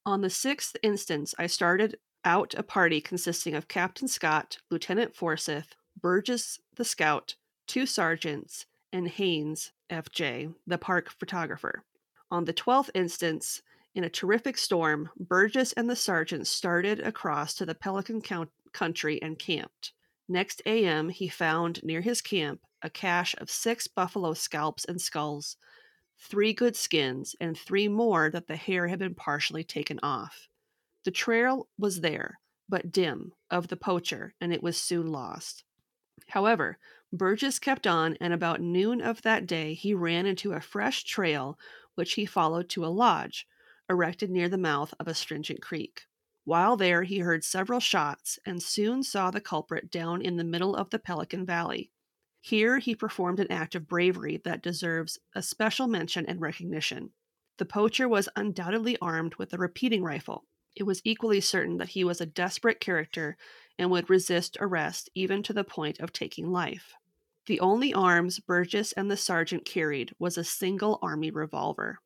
On 0.05 0.21
the 0.21 0.29
sixth 0.29 0.75
instance, 0.81 1.35
I 1.37 1.47
started 1.47 1.97
out 2.25 2.55
a 2.57 2.63
party 2.63 3.01
consisting 3.01 3.53
of 3.53 3.67
Captain 3.67 4.07
Scott, 4.07 4.57
Lieutenant 4.71 5.15
Forsyth, 5.15 5.75
Burgess 6.01 6.59
the 6.75 6.85
scout, 6.85 7.35
two 7.67 7.85
sergeants, 7.85 8.65
and 8.91 9.07
Haynes, 9.07 9.71
FJ, 9.89 10.53
the 10.65 10.77
park 10.77 11.11
photographer. 11.11 11.83
On 12.31 12.45
the 12.45 12.53
twelfth 12.53 12.89
instance, 12.93 13.61
in 13.95 14.03
a 14.03 14.09
terrific 14.09 14.57
storm, 14.57 15.09
Burgess 15.19 15.73
and 15.73 15.89
the 15.89 15.95
sergeant 15.95 16.47
started 16.47 16.99
across 16.99 17.53
to 17.55 17.65
the 17.65 17.75
Pelican 17.75 18.21
count- 18.21 18.51
country 18.71 19.21
and 19.21 19.39
camped. 19.39 19.93
Next 20.29 20.61
AM, 20.65 21.09
he 21.09 21.29
found 21.29 21.83
near 21.83 22.01
his 22.01 22.21
camp 22.21 22.61
a 22.81 22.89
cache 22.89 23.35
of 23.37 23.49
six 23.49 23.87
buffalo 23.87 24.33
scalps 24.33 24.85
and 24.85 25.01
skulls, 25.01 25.57
three 26.19 26.53
good 26.53 26.75
skins, 26.75 27.35
and 27.39 27.57
three 27.57 27.87
more 27.87 28.29
that 28.29 28.47
the 28.47 28.55
hair 28.55 28.87
had 28.87 28.99
been 28.99 29.15
partially 29.15 29.63
taken 29.63 29.99
off. 30.03 30.47
The 31.05 31.11
trail 31.11 31.69
was 31.77 32.01
there, 32.01 32.39
but 32.67 32.91
dim, 32.91 33.33
of 33.49 33.69
the 33.69 33.77
poacher, 33.77 34.33
and 34.41 34.53
it 34.53 34.61
was 34.61 34.77
soon 34.77 35.07
lost. 35.07 35.63
However, 36.27 36.77
Burgess 37.13 37.57
kept 37.57 37.87
on, 37.87 38.17
and 38.19 38.33
about 38.33 38.59
noon 38.59 39.01
of 39.01 39.21
that 39.21 39.47
day 39.47 39.73
he 39.73 39.93
ran 39.93 40.25
into 40.25 40.51
a 40.51 40.61
fresh 40.61 41.03
trail 41.05 41.57
which 41.95 42.13
he 42.13 42.25
followed 42.25 42.69
to 42.69 42.85
a 42.85 42.87
lodge, 42.87 43.47
erected 43.89 44.29
near 44.29 44.49
the 44.49 44.57
mouth 44.57 44.93
of 44.99 45.07
Astringent 45.07 45.61
creek. 45.61 46.07
While 46.47 46.77
there, 46.77 47.03
he 47.03 47.17
heard 47.17 47.43
several 47.43 47.81
shots 47.81 48.39
and 48.45 48.63
soon 48.63 49.03
saw 49.03 49.31
the 49.31 49.41
culprit 49.41 49.91
down 49.91 50.21
in 50.21 50.37
the 50.37 50.45
middle 50.45 50.77
of 50.77 50.91
the 50.91 50.97
Pelican 50.97 51.45
Valley. 51.45 51.91
Here, 52.39 52.79
he 52.79 52.95
performed 52.95 53.41
an 53.41 53.51
act 53.51 53.75
of 53.75 53.89
bravery 53.89 54.37
that 54.45 54.63
deserves 54.63 55.19
a 55.35 55.41
special 55.41 55.89
mention 55.89 56.25
and 56.25 56.39
recognition. 56.39 57.09
The 57.57 57.65
poacher 57.65 58.07
was 58.07 58.29
undoubtedly 58.37 58.97
armed 59.01 59.35
with 59.35 59.51
a 59.51 59.57
repeating 59.57 60.03
rifle. 60.03 60.45
It 60.73 60.83
was 60.83 61.01
equally 61.03 61.41
certain 61.41 61.79
that 61.79 61.89
he 61.89 62.05
was 62.05 62.21
a 62.21 62.25
desperate 62.25 62.79
character 62.79 63.35
and 63.77 63.91
would 63.91 64.09
resist 64.09 64.55
arrest 64.61 65.09
even 65.13 65.43
to 65.43 65.51
the 65.51 65.65
point 65.65 65.99
of 65.99 66.13
taking 66.13 66.49
life. 66.49 66.93
The 67.47 67.59
only 67.59 67.93
arms 67.93 68.39
Burgess 68.39 68.93
and 68.93 69.11
the 69.11 69.17
sergeant 69.17 69.65
carried 69.65 70.13
was 70.17 70.37
a 70.37 70.45
single 70.45 70.97
army 71.01 71.29
revolver. 71.29 71.99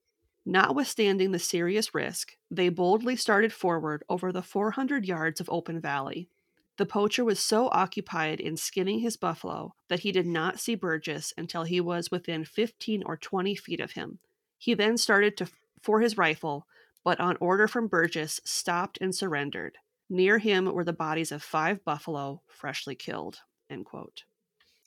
Notwithstanding 0.45 1.31
the 1.31 1.39
serious 1.39 1.93
risk, 1.93 2.35
they 2.49 2.69
boldly 2.69 3.15
started 3.15 3.53
forward 3.53 4.03
over 4.09 4.31
the 4.31 4.41
400 4.41 5.05
yards 5.05 5.39
of 5.39 5.49
open 5.49 5.79
valley. 5.79 6.29
The 6.77 6.85
poacher 6.85 7.23
was 7.23 7.39
so 7.39 7.69
occupied 7.71 8.39
in 8.39 8.57
skinning 8.57 8.99
his 8.99 9.17
buffalo 9.17 9.75
that 9.87 9.99
he 9.99 10.11
did 10.11 10.25
not 10.25 10.59
see 10.59 10.73
Burgess 10.73 11.31
until 11.37 11.63
he 11.63 11.79
was 11.79 12.09
within 12.09 12.43
15 12.43 13.03
or 13.05 13.17
20 13.17 13.55
feet 13.55 13.79
of 13.79 13.91
him. 13.91 14.19
He 14.57 14.73
then 14.73 14.97
started 14.97 15.37
to 15.37 15.47
for 15.81 16.01
his 16.01 16.17
rifle, 16.17 16.67
but 17.03 17.19
on 17.19 17.37
order 17.39 17.67
from 17.67 17.87
Burgess 17.87 18.39
stopped 18.43 18.97
and 19.01 19.13
surrendered. 19.15 19.77
Near 20.09 20.37
him 20.37 20.65
were 20.65 20.83
the 20.83 20.93
bodies 20.93 21.31
of 21.31 21.41
five 21.41 21.83
buffalo 21.83 22.41
freshly 22.47 22.95
killed. 22.95 23.39
End 23.69 23.85
quote. 23.85 24.23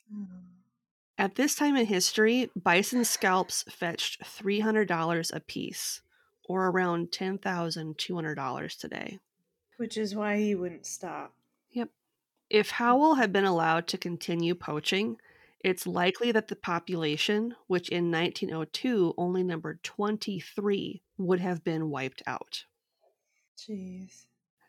Hmm. 0.09 0.54
At 1.17 1.35
this 1.35 1.55
time 1.55 1.77
in 1.77 1.85
history, 1.85 2.49
bison 2.55 3.05
scalps 3.05 3.63
fetched 3.69 4.21
$300 4.21 5.33
a 5.33 5.39
piece, 5.39 6.01
or 6.47 6.67
around 6.67 7.11
$10,200 7.11 8.79
today. 8.79 9.19
Which 9.77 9.97
is 9.97 10.15
why 10.15 10.37
he 10.37 10.55
wouldn't 10.55 10.85
stop. 10.85 11.33
Yep. 11.71 11.89
If 12.49 12.71
Howell 12.71 13.15
had 13.15 13.31
been 13.31 13.45
allowed 13.45 13.87
to 13.87 13.97
continue 13.97 14.55
poaching, 14.55 15.17
it's 15.61 15.87
likely 15.87 16.31
that 16.31 16.49
the 16.49 16.55
population, 16.55 17.55
which 17.67 17.89
in 17.89 18.11
1902 18.11 19.13
only 19.17 19.41
numbered 19.41 19.83
23, 19.83 21.01
would 21.17 21.39
have 21.39 21.63
been 21.63 21.89
wiped 21.89 22.21
out. 22.27 22.65
Jeez. 23.57 24.25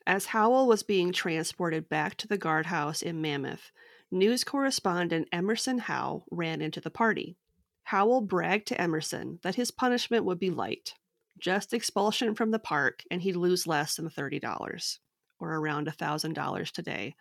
As 0.07 0.27
Howell 0.27 0.69
was 0.69 0.85
being 0.85 1.13
transported 1.13 1.89
back 1.89 2.17
to 2.19 2.29
the 2.29 2.39
guardhouse 2.39 3.03
in 3.03 3.21
Mammoth, 3.21 3.73
news 4.11 4.45
correspondent 4.45 5.29
Emerson 5.33 5.79
Howe 5.79 6.25
ran 6.31 6.61
into 6.61 6.81
the 6.81 6.90
party. 6.90 7.37
Howell 7.85 8.23
bragged 8.23 8.66
to 8.69 8.81
Emerson 8.81 9.38
that 9.42 9.55
his 9.55 9.71
punishment 9.71 10.25
would 10.25 10.40
be 10.40 10.51
light, 10.51 10.95
just 11.38 11.73
expulsion 11.73 12.35
from 12.35 12.51
the 12.51 12.59
park, 12.59 13.03
and 13.11 13.23
he'd 13.23 13.37
lose 13.37 13.66
less 13.66 13.97
than 13.97 14.11
$30, 14.11 14.99
or 15.38 15.55
around 15.55 15.87
$1,000 15.87 16.71
today, 16.71 17.14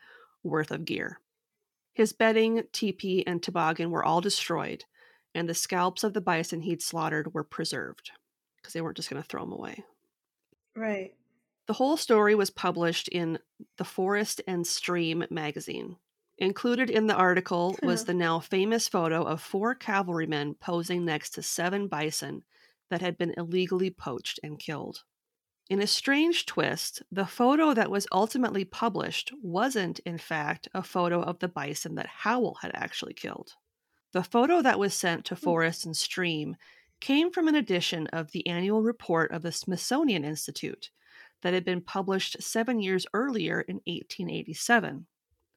worth 0.44 0.72
of 0.72 0.86
gear. 0.86 1.20
His 1.94 2.14
bedding, 2.14 2.64
teepee, 2.74 3.26
and 3.26 3.42
toboggan 3.42 3.92
were 3.92 4.04
all 4.04 4.22
destroyed, 4.22 4.86
and 5.34 5.48
the 5.48 5.54
scalps 5.54 6.04
of 6.04 6.14
the 6.14 6.22
bison 6.22 6.62
he'd 6.62 6.82
slaughtered 6.82 7.34
were 7.34 7.44
preserved, 7.44 8.12
because 8.58 8.74
they 8.74 8.82
weren't 8.82 8.98
just 8.98 9.10
going 9.10 9.22
to 9.22 9.28
throw 9.28 9.42
them 9.42 9.54
away. 9.54 9.84
Right. 10.76 11.14
The 11.68 11.74
whole 11.74 11.98
story 11.98 12.36
was 12.36 12.50
published 12.50 13.08
in 13.08 13.40
the 13.78 13.86
Forest 13.86 14.42
and 14.48 14.66
Stream 14.66 15.26
magazine. 15.30 15.98
Included 16.38 16.90
in 16.90 17.08
the 17.08 17.16
article 17.16 17.78
was 17.82 18.02
uh-huh. 18.02 18.08
the 18.08 18.14
now 18.14 18.40
famous 18.40 18.90
photo 18.90 19.24
of 19.24 19.42
four 19.42 19.74
cavalrymen 19.74 20.56
posing 20.56 21.06
next 21.06 21.30
to 21.32 21.42
seven 21.42 21.88
bison 21.88 22.44
that 22.90 23.02
had 23.02 23.18
been 23.18 23.34
illegally 23.38 23.90
poached 23.90 24.40
and 24.44 24.60
killed. 24.60 25.04
In 25.70 25.82
a 25.82 25.88
strange 25.88 26.46
twist, 26.46 27.02
the 27.12 27.26
photo 27.26 27.74
that 27.74 27.90
was 27.90 28.06
ultimately 28.12 28.66
published 28.66 29.32
wasn't, 29.42 30.00
in 30.00 30.18
fact, 30.18 30.68
a 30.74 30.84
photo 30.84 31.22
of 31.22 31.40
the 31.40 31.48
bison 31.48 31.96
that 31.96 32.06
Howell 32.06 32.60
had 32.62 32.72
actually 32.76 33.14
killed. 33.14 33.54
The 34.12 34.24
photo 34.24 34.62
that 34.62 34.78
was 34.78 34.94
sent 34.94 35.26
to 35.26 35.36
hmm. 35.36 35.42
Forest 35.42 35.86
and 35.86 35.98
Stream 35.98 36.58
came 37.00 37.32
from 37.32 37.48
an 37.48 37.56
edition 37.56 38.08
of 38.08 38.32
the 38.32 38.46
annual 38.46 38.84
report 38.84 39.32
of 39.32 39.42
the 39.42 39.52
Smithsonian 39.52 40.24
Institute 40.24 40.92
that 41.42 41.54
had 41.54 41.66
been 41.66 41.82
published 41.82 42.42
seven 42.42 42.80
years 42.80 43.08
earlier 43.14 43.62
in 43.62 43.76
1887. 43.86 45.08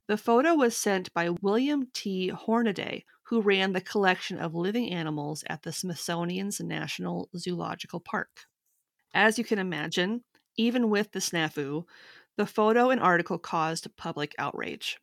The 0.09 0.17
photo 0.17 0.55
was 0.55 0.75
sent 0.75 1.13
by 1.13 1.29
William 1.29 1.89
T. 1.93 2.29
Hornaday, 2.29 3.05
who 3.25 3.43
ran 3.43 3.75
the 3.75 3.81
collection 3.83 4.39
of 4.39 4.55
living 4.55 4.91
animals 4.91 5.45
at 5.49 5.63
the 5.63 5.73
Smithsonian's 5.73 6.61
National 6.61 7.29
Zoological 7.37 8.01
Park. 8.01 8.47
As 9.13 9.37
you 9.39 9.45
can 9.45 9.59
imagine, 9.59 10.25
even 10.57 10.89
with 10.89 11.13
the 11.13 11.19
snafu, 11.19 11.85
the 12.39 12.47
photo 12.47 12.89
and 12.89 13.03
article 13.03 13.39
caused 13.39 13.95
public 13.99 14.35
outrage. 14.39 14.99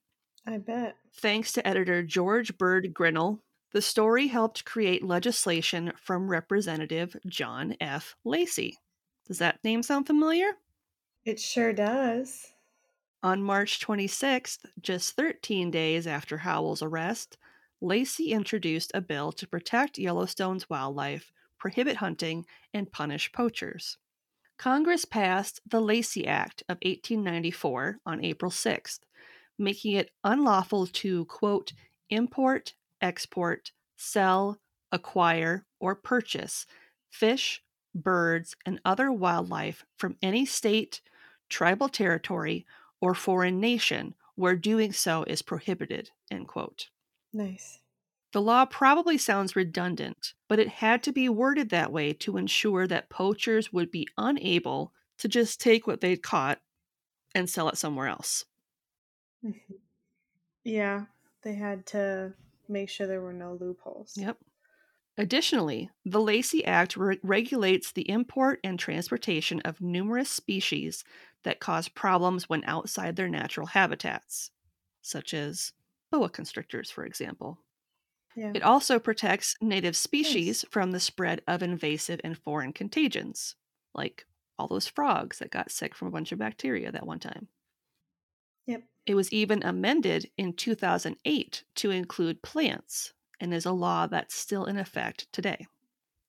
I 0.47 0.57
bet. 0.57 0.95
Thanks 1.13 1.51
to 1.53 1.67
editor 1.67 2.01
George 2.01 2.57
Bird 2.57 2.91
Grinnell, 2.91 3.43
the 3.73 3.83
story 3.83 4.25
helped 4.25 4.65
create 4.65 5.03
legislation 5.03 5.93
from 6.01 6.29
Representative 6.29 7.15
John 7.27 7.75
F. 7.79 8.15
Lacey. 8.23 8.79
Does 9.27 9.37
that 9.37 9.63
name 9.63 9.83
sound 9.83 10.07
familiar? 10.07 10.53
It 11.25 11.39
sure 11.39 11.73
does. 11.73 12.54
On 13.25 13.41
March 13.41 13.79
26th, 13.79 14.67
just 14.79 15.15
13 15.15 15.71
days 15.71 16.05
after 16.05 16.37
Howell's 16.37 16.83
arrest, 16.83 17.39
Lacey 17.81 18.31
introduced 18.31 18.91
a 18.93 19.01
bill 19.01 19.31
to 19.31 19.47
protect 19.47 19.97
Yellowstone's 19.97 20.69
wildlife, 20.69 21.31
prohibit 21.57 21.95
hunting, 21.95 22.45
and 22.71 22.91
punish 22.91 23.31
poachers. 23.31 23.97
Congress 24.59 25.05
passed 25.05 25.59
the 25.67 25.81
Lacey 25.81 26.27
Act 26.27 26.61
of 26.69 26.77
1894 26.83 27.97
on 28.05 28.23
April 28.23 28.51
6th, 28.51 28.99
making 29.57 29.93
it 29.93 30.11
unlawful 30.23 30.85
to, 30.85 31.25
quote, 31.25 31.73
import, 32.11 32.75
export, 33.01 33.71
sell, 33.97 34.59
acquire, 34.91 35.65
or 35.79 35.95
purchase 35.95 36.67
fish, 37.09 37.63
birds, 37.95 38.55
and 38.67 38.79
other 38.85 39.11
wildlife 39.11 39.83
from 39.97 40.15
any 40.21 40.45
state, 40.45 41.01
tribal 41.49 41.89
territory, 41.89 42.67
or 43.01 43.13
foreign 43.13 43.59
nation 43.59 44.15
where 44.35 44.55
doing 44.55 44.91
so 44.91 45.23
is 45.23 45.41
prohibited. 45.41 46.11
End 46.29 46.47
quote. 46.47 46.89
Nice. 47.33 47.79
The 48.33 48.41
law 48.41 48.65
probably 48.65 49.17
sounds 49.17 49.55
redundant, 49.55 50.33
but 50.49 50.59
it 50.59 50.67
had 50.67 51.03
to 51.03 51.13
be 51.13 51.29
worded 51.29 51.69
that 51.69 51.91
way 51.91 52.11
to 52.13 52.37
ensure 52.37 52.85
that 52.87 53.09
poachers 53.09 53.71
would 53.71 53.91
be 53.91 54.07
unable 54.17 54.93
to 55.19 55.27
just 55.29 55.61
take 55.61 55.87
what 55.87 56.01
they'd 56.01 56.21
caught 56.21 56.59
and 57.33 57.49
sell 57.49 57.69
it 57.69 57.77
somewhere 57.77 58.07
else. 58.07 58.45
Yeah, 60.65 61.05
they 61.43 61.53
had 61.53 61.85
to 61.87 62.33
make 62.67 62.89
sure 62.89 63.05
there 63.05 63.21
were 63.21 63.31
no 63.31 63.53
loopholes. 63.53 64.17
Yep. 64.17 64.37
Additionally, 65.17 65.89
the 66.03 66.19
Lacey 66.19 66.65
Act 66.65 66.97
re- 66.97 67.19
regulates 67.23 67.91
the 67.91 68.09
import 68.09 68.59
and 68.63 68.77
transportation 68.77 69.61
of 69.61 69.79
numerous 69.79 70.29
species 70.29 71.05
that 71.43 71.61
cause 71.61 71.87
problems 71.87 72.49
when 72.49 72.63
outside 72.65 73.15
their 73.15 73.29
natural 73.29 73.67
habitats, 73.67 74.51
such 75.01 75.33
as 75.33 75.71
boa 76.11 76.29
constrictors, 76.29 76.91
for 76.91 77.05
example. 77.05 77.59
Yeah. 78.35 78.51
It 78.53 78.63
also 78.63 78.99
protects 78.99 79.55
native 79.61 79.95
species 79.95 80.65
from 80.69 80.91
the 80.91 80.99
spread 80.99 81.41
of 81.47 81.63
invasive 81.63 82.19
and 82.23 82.37
foreign 82.37 82.73
contagions, 82.73 83.55
like 83.93 84.25
all 84.59 84.67
those 84.67 84.87
frogs 84.87 85.39
that 85.39 85.51
got 85.51 85.71
sick 85.71 85.95
from 85.95 86.09
a 86.09 86.11
bunch 86.11 86.33
of 86.33 86.39
bacteria 86.39 86.91
that 86.91 87.07
one 87.07 87.19
time. 87.19 87.47
Yep. 88.67 88.83
It 89.05 89.15
was 89.15 89.31
even 89.31 89.63
amended 89.63 90.29
in 90.37 90.53
2008 90.53 91.63
to 91.75 91.91
include 91.91 92.41
plants 92.41 93.13
and 93.45 93.53
is 93.53 93.65
a 93.67 93.71
law 93.71 94.07
that's 94.07 94.33
still 94.33 94.65
in 94.65 94.75
effect 94.75 95.31
today. 95.31 95.67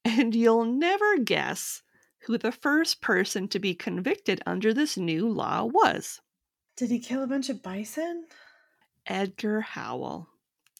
And 0.04 0.36
you'll 0.36 0.66
never 0.66 1.18
guess 1.18 1.82
who 2.26 2.38
the 2.38 2.52
first 2.52 3.00
person 3.00 3.48
to 3.48 3.58
be 3.58 3.74
convicted 3.74 4.40
under 4.46 4.72
this 4.72 4.96
new 4.96 5.28
law 5.28 5.64
was. 5.64 6.20
Did 6.76 6.90
he 6.90 7.00
kill 7.00 7.24
a 7.24 7.26
bunch 7.26 7.48
of 7.48 7.60
bison? 7.60 8.26
Edgar 9.04 9.62
Howell. 9.62 10.28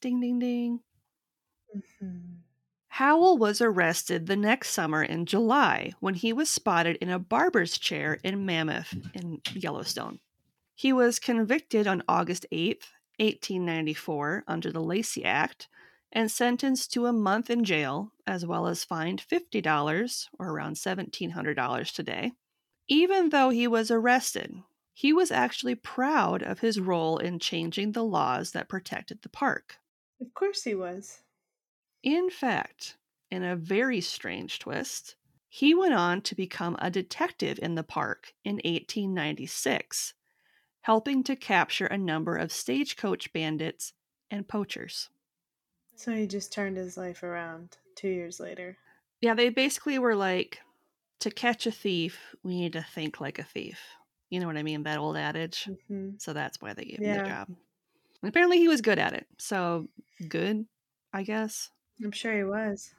Ding, 0.00 0.20
ding, 0.20 0.38
ding. 0.38 0.80
Mm-hmm. 1.74 2.34
Howell 2.88 3.38
was 3.38 3.60
arrested 3.60 4.26
the 4.26 4.36
next 4.36 4.70
summer 4.70 5.02
in 5.02 5.26
July 5.26 5.92
when 5.98 6.14
he 6.14 6.32
was 6.32 6.48
spotted 6.48 6.96
in 6.96 7.08
a 7.08 7.18
barber's 7.18 7.78
chair 7.78 8.20
in 8.22 8.46
Mammoth 8.46 8.94
in 9.12 9.40
Yellowstone. 9.54 10.20
He 10.74 10.92
was 10.92 11.18
convicted 11.18 11.86
on 11.86 12.04
August 12.06 12.46
8th, 12.52 12.92
1894, 13.18 14.44
under 14.46 14.70
the 14.70 14.82
Lacey 14.82 15.24
Act, 15.24 15.68
and 16.12 16.30
sentenced 16.30 16.92
to 16.92 17.06
a 17.06 17.12
month 17.12 17.50
in 17.50 17.64
jail, 17.64 18.12
as 18.26 18.46
well 18.46 18.66
as 18.66 18.84
fined 18.84 19.24
$50, 19.30 20.26
or 20.38 20.50
around 20.50 20.76
$1,700 20.76 21.94
today. 21.94 22.32
Even 22.88 23.30
though 23.30 23.50
he 23.50 23.66
was 23.66 23.90
arrested, 23.90 24.62
he 24.92 25.12
was 25.12 25.30
actually 25.30 25.74
proud 25.74 26.42
of 26.42 26.60
his 26.60 26.80
role 26.80 27.18
in 27.18 27.38
changing 27.38 27.92
the 27.92 28.04
laws 28.04 28.52
that 28.52 28.68
protected 28.68 29.20
the 29.22 29.28
park. 29.28 29.78
Of 30.20 30.32
course 30.32 30.62
he 30.62 30.74
was. 30.74 31.20
In 32.02 32.30
fact, 32.30 32.96
in 33.30 33.42
a 33.42 33.56
very 33.56 34.00
strange 34.00 34.58
twist, 34.58 35.16
he 35.48 35.74
went 35.74 35.94
on 35.94 36.22
to 36.22 36.34
become 36.34 36.76
a 36.78 36.90
detective 36.90 37.58
in 37.60 37.74
the 37.74 37.82
park 37.82 38.32
in 38.44 38.56
1896, 38.56 40.14
helping 40.82 41.24
to 41.24 41.34
capture 41.34 41.86
a 41.86 41.98
number 41.98 42.36
of 42.36 42.52
stagecoach 42.52 43.32
bandits 43.32 43.92
and 44.30 44.46
poachers. 44.46 45.10
So 45.96 46.12
he 46.12 46.26
just 46.26 46.52
turned 46.52 46.76
his 46.76 46.96
life 46.96 47.22
around 47.22 47.76
two 47.96 48.08
years 48.08 48.38
later. 48.38 48.76
Yeah, 49.20 49.34
they 49.34 49.48
basically 49.48 49.98
were 49.98 50.14
like, 50.14 50.60
to 51.20 51.30
catch 51.30 51.66
a 51.66 51.72
thief, 51.72 52.18
we 52.42 52.60
need 52.60 52.74
to 52.74 52.82
think 52.82 53.20
like 53.20 53.38
a 53.38 53.44
thief. 53.44 53.80
You 54.28 54.40
know 54.40 54.46
what 54.46 54.58
I 54.58 54.62
mean? 54.62 54.82
That 54.82 54.98
old 54.98 55.16
adage. 55.16 55.68
hmm 55.88 56.10
So 56.18 56.32
that's 56.32 56.60
why 56.60 56.74
they 56.74 56.84
gave 56.84 56.98
him 56.98 57.12
the 57.12 57.28
job. 57.28 57.48
And 57.48 58.28
apparently 58.28 58.58
he 58.58 58.68
was 58.68 58.80
good 58.80 58.98
at 58.98 59.14
it. 59.14 59.26
So 59.38 59.88
good, 60.28 60.66
I 61.12 61.22
guess. 61.22 61.70
I'm 62.04 62.12
sure 62.12 62.36
he 62.36 62.44
was. 62.44 62.92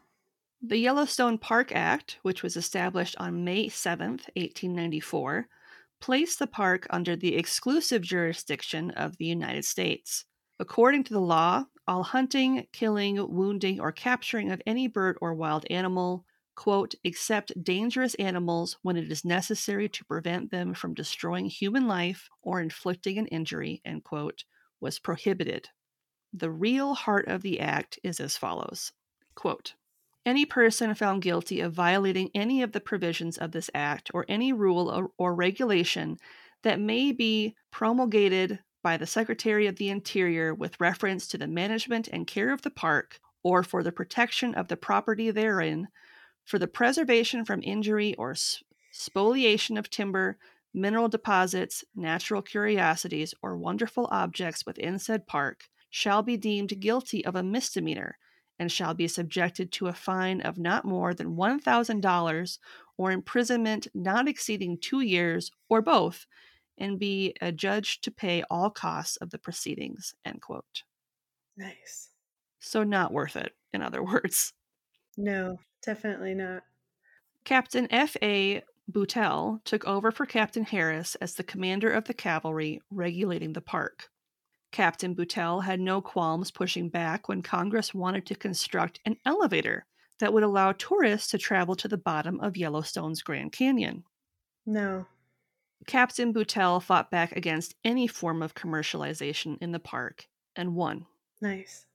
The 0.61 0.77
Yellowstone 0.77 1.37
Park 1.37 1.71
Act, 1.71 2.17
which 2.23 2.41
was 2.41 2.57
established 2.57 3.15
on 3.19 3.43
May 3.43 3.67
7th, 3.67 4.25
1894, 4.35 5.47
placed 5.99 6.39
the 6.39 6.47
park 6.47 6.87
under 6.89 7.15
the 7.15 7.35
exclusive 7.35 8.01
jurisdiction 8.01 8.89
of 8.91 9.17
the 9.17 9.25
United 9.25 9.65
States. 9.65 10.25
According 10.59 11.03
to 11.05 11.13
the 11.13 11.21
law, 11.21 11.65
all 11.87 12.03
hunting, 12.03 12.67
killing, 12.73 13.15
wounding, 13.33 13.79
or 13.79 13.91
capturing 13.91 14.51
of 14.51 14.61
any 14.65 14.87
bird 14.87 15.17
or 15.21 15.33
wild 15.33 15.65
animal, 15.69 16.25
quote, 16.55 16.95
except 17.03 17.63
dangerous 17.63 18.15
animals 18.15 18.77
when 18.81 18.97
it 18.97 19.11
is 19.11 19.23
necessary 19.23 19.87
to 19.87 20.05
prevent 20.05 20.51
them 20.51 20.73
from 20.73 20.93
destroying 20.93 21.45
human 21.45 21.87
life 21.87 22.29
or 22.41 22.59
inflicting 22.59 23.17
an 23.17 23.27
injury, 23.27 23.81
end 23.85 24.03
quote, 24.03 24.43
was 24.81 24.99
prohibited. 24.99 25.69
The 26.33 26.51
real 26.51 26.93
heart 26.93 27.27
of 27.27 27.41
the 27.41 27.59
act 27.59 27.99
is 28.03 28.19
as 28.19 28.37
follows 28.37 28.91
quote, 29.35 29.75
any 30.25 30.45
person 30.45 30.93
found 30.95 31.21
guilty 31.21 31.61
of 31.61 31.73
violating 31.73 32.31
any 32.33 32.63
of 32.63 32.71
the 32.71 32.81
provisions 32.81 33.37
of 33.37 33.51
this 33.51 33.69
act 33.73 34.09
or 34.13 34.25
any 34.27 34.51
rule 34.51 34.89
or, 34.89 35.11
or 35.17 35.33
regulation 35.33 36.17
that 36.63 36.79
may 36.79 37.11
be 37.11 37.55
promulgated 37.71 38.59
by 38.87 38.95
the 38.95 39.05
Secretary 39.05 39.67
of 39.67 39.75
the 39.75 39.89
Interior 39.89 40.53
with 40.53 40.79
reference 40.79 41.27
to 41.27 41.37
the 41.37 41.45
management 41.45 42.07
and 42.07 42.25
care 42.25 42.53
of 42.53 42.61
the 42.61 42.69
park 42.69 43.19
or 43.43 43.61
for 43.61 43.83
the 43.83 43.91
protection 43.91 44.55
of 44.55 44.69
the 44.69 44.77
property 44.77 45.29
therein, 45.29 45.89
for 46.45 46.57
the 46.57 46.69
preservation 46.69 47.43
from 47.43 47.61
injury 47.63 48.15
or 48.15 48.33
spoliation 48.93 49.77
of 49.77 49.89
timber, 49.89 50.37
mineral 50.73 51.09
deposits, 51.09 51.83
natural 51.97 52.41
curiosities, 52.41 53.33
or 53.41 53.57
wonderful 53.57 54.07
objects 54.09 54.65
within 54.65 54.97
said 54.97 55.27
park, 55.27 55.65
shall 55.89 56.23
be 56.23 56.37
deemed 56.37 56.79
guilty 56.79 57.25
of 57.25 57.35
a 57.35 57.43
misdemeanor 57.43 58.17
and 58.57 58.71
shall 58.71 58.93
be 58.93 59.09
subjected 59.09 59.69
to 59.69 59.87
a 59.87 59.93
fine 59.93 60.39
of 60.39 60.57
not 60.57 60.85
more 60.85 61.13
than 61.13 61.35
$1,000 61.35 62.59
or 62.95 63.11
imprisonment 63.11 63.87
not 63.93 64.29
exceeding 64.29 64.77
two 64.77 65.01
years 65.01 65.51
or 65.67 65.81
both, 65.81 66.25
and 66.77 66.99
be 66.99 67.35
adjudged 67.41 68.03
to 68.03 68.11
pay 68.11 68.43
all 68.49 68.69
costs 68.69 69.17
of 69.17 69.29
the 69.29 69.39
proceedings. 69.39 70.13
End 70.25 70.41
quote. 70.41 70.83
Nice. 71.57 72.09
So, 72.59 72.83
not 72.83 73.11
worth 73.11 73.35
it, 73.35 73.53
in 73.73 73.81
other 73.81 74.03
words. 74.03 74.53
No, 75.17 75.59
definitely 75.83 76.33
not. 76.33 76.63
Captain 77.43 77.87
F.A. 77.91 78.63
Boutelle 78.91 79.63
took 79.63 79.85
over 79.85 80.11
for 80.11 80.25
Captain 80.25 80.63
Harris 80.63 81.15
as 81.15 81.35
the 81.35 81.43
commander 81.43 81.91
of 81.91 82.05
the 82.05 82.13
cavalry 82.13 82.81
regulating 82.89 83.53
the 83.53 83.61
park. 83.61 84.09
Captain 84.71 85.15
Boutelle 85.15 85.63
had 85.63 85.79
no 85.79 86.01
qualms 86.01 86.51
pushing 86.51 86.89
back 86.89 87.27
when 87.27 87.41
Congress 87.41 87.93
wanted 87.93 88.25
to 88.25 88.35
construct 88.35 88.99
an 89.05 89.15
elevator 89.25 89.85
that 90.19 90.33
would 90.33 90.43
allow 90.43 90.71
tourists 90.73 91.29
to 91.31 91.37
travel 91.37 91.75
to 91.75 91.87
the 91.87 91.97
bottom 91.97 92.39
of 92.39 92.57
Yellowstone's 92.57 93.21
Grand 93.21 93.51
Canyon. 93.51 94.03
No. 94.65 95.05
Captain 95.85 96.33
Boutelle 96.33 96.81
fought 96.81 97.11
back 97.11 97.31
against 97.35 97.75
any 97.83 98.07
form 98.07 98.41
of 98.41 98.55
commercialization 98.55 99.57
in 99.61 99.71
the 99.71 99.79
park 99.79 100.27
and 100.55 100.75
won. 100.75 101.05
Nice. 101.41 101.85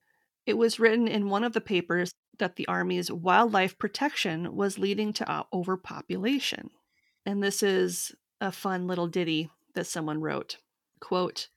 It 0.47 0.57
was 0.57 0.81
written 0.81 1.09
in 1.09 1.29
one 1.29 1.45
of 1.45 1.53
the 1.53 1.61
papers 1.61 2.13
that 2.39 2.57
the 2.57 2.67
Army's 2.67 3.11
wildlife 3.11 3.79
protection 3.79 4.57
was 4.57 4.79
leading 4.79 5.13
to 5.15 5.31
uh, 5.31 5.45
overpopulation. 5.53 6.71
And 7.27 7.43
this 7.43 7.63
is 7.63 8.13
a 8.41 8.51
fun 8.51 8.87
little 8.87 9.07
ditty 9.07 9.51
that 9.75 9.87
someone 9.87 10.21
wrote. 10.21 10.57
Quote 11.01 11.49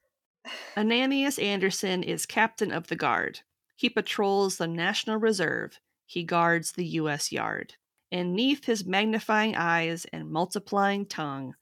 Ananias 0.78 1.40
Anderson 1.40 2.04
is 2.04 2.26
captain 2.26 2.72
of 2.72 2.88
the 2.88 2.96
guard. 2.96 3.40
He 3.76 3.90
patrols 3.90 4.58
the 4.58 4.68
National 4.68 5.18
Reserve. 5.18 5.80
He 6.06 6.24
guards 6.24 6.74
the 6.74 6.86
U.S. 6.86 7.32
yard. 7.32 7.74
And 8.12 8.36
neath 8.36 8.66
his 8.66 8.86
magnifying 8.86 9.56
eyes 9.56 10.06
and 10.14 10.30
multiplying 10.30 11.06
tongue, 11.06 11.56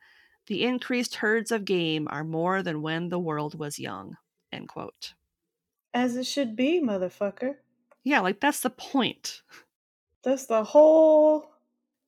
the 0.47 0.63
increased 0.63 1.15
herds 1.15 1.51
of 1.51 1.65
game 1.65 2.07
are 2.09 2.23
more 2.23 2.63
than 2.63 2.81
when 2.81 3.09
the 3.09 3.19
world 3.19 3.57
was 3.57 3.79
young. 3.79 4.17
End 4.51 4.67
quote. 4.67 5.13
As 5.93 6.15
it 6.15 6.25
should 6.25 6.55
be, 6.55 6.81
motherfucker. 6.81 7.55
Yeah, 8.03 8.19
like 8.19 8.39
that's 8.39 8.59
the 8.59 8.69
point. 8.69 9.41
That's 10.23 10.45
the 10.45 10.63
whole. 10.63 11.51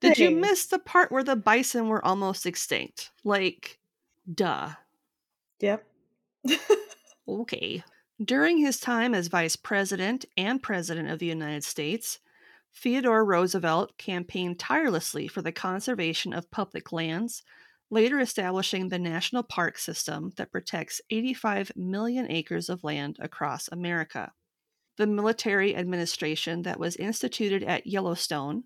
Did 0.02 0.17
you 0.17 0.32
miss 0.32 0.65
the 0.67 0.80
part 0.80 1.12
where 1.12 1.24
the 1.24 1.36
bison 1.36 1.88
were 1.88 2.04
almost 2.06 2.45
extinct? 2.45 3.12
Like, 3.24 3.80
duh. 4.32 4.71
Yep. 5.60 5.86
Okay. 7.28 7.84
During 8.24 8.60
his 8.60 8.80
time 8.80 9.13
as 9.13 9.28
vice 9.28 9.56
president 9.56 10.26
and 10.38 10.62
president 10.62 11.10
of 11.10 11.19
the 11.19 11.26
United 11.26 11.63
States, 11.63 12.19
Theodore 12.74 13.26
Roosevelt 13.26 13.98
campaigned 13.98 14.60
tirelessly 14.60 15.28
for 15.28 15.41
the 15.41 15.52
conservation 15.52 16.34
of 16.34 16.52
public 16.52 16.91
lands, 16.91 17.43
later 17.89 18.19
establishing 18.19 18.89
the 18.89 19.00
national 19.00 19.43
park 19.43 19.78
system 19.78 20.32
that 20.38 20.52
protects 20.52 21.02
85 21.10 21.71
million 21.76 22.30
acres 22.30 22.69
of 22.69 22.84
land 22.84 23.17
across 23.19 23.67
America. 23.71 24.34
The 24.98 25.08
military 25.08 25.76
administration 25.76 26.63
that 26.63 26.80
was 26.80 26.95
instituted 26.95 27.63
at 27.63 27.86
Yellowstone 27.86 28.63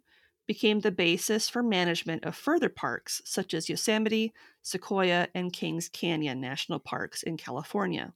became 0.48 0.80
the 0.80 0.92
basis 0.92 1.50
for 1.50 1.62
management 1.62 2.24
of 2.24 2.36
further 2.36 2.70
parks 2.70 3.22
such 3.26 3.54
as 3.54 3.70
Yosemite, 3.70 4.34
Sequoia, 4.62 5.28
and 5.36 5.54
Kings 5.54 5.90
Canyon 5.90 6.40
National 6.42 6.80
Parks 6.80 7.22
in 7.22 7.38
California. 7.38 8.14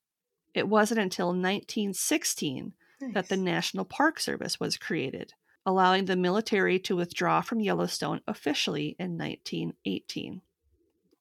It 0.53 0.67
wasn't 0.67 0.99
until 0.99 1.27
1916 1.27 2.73
that 3.13 3.29
the 3.29 3.37
National 3.37 3.85
Park 3.85 4.19
Service 4.19 4.59
was 4.59 4.77
created, 4.77 5.33
allowing 5.65 6.05
the 6.05 6.15
military 6.15 6.79
to 6.79 6.95
withdraw 6.95 7.41
from 7.41 7.59
Yellowstone 7.59 8.21
officially 8.27 8.95
in 8.99 9.17
1918. 9.17 10.41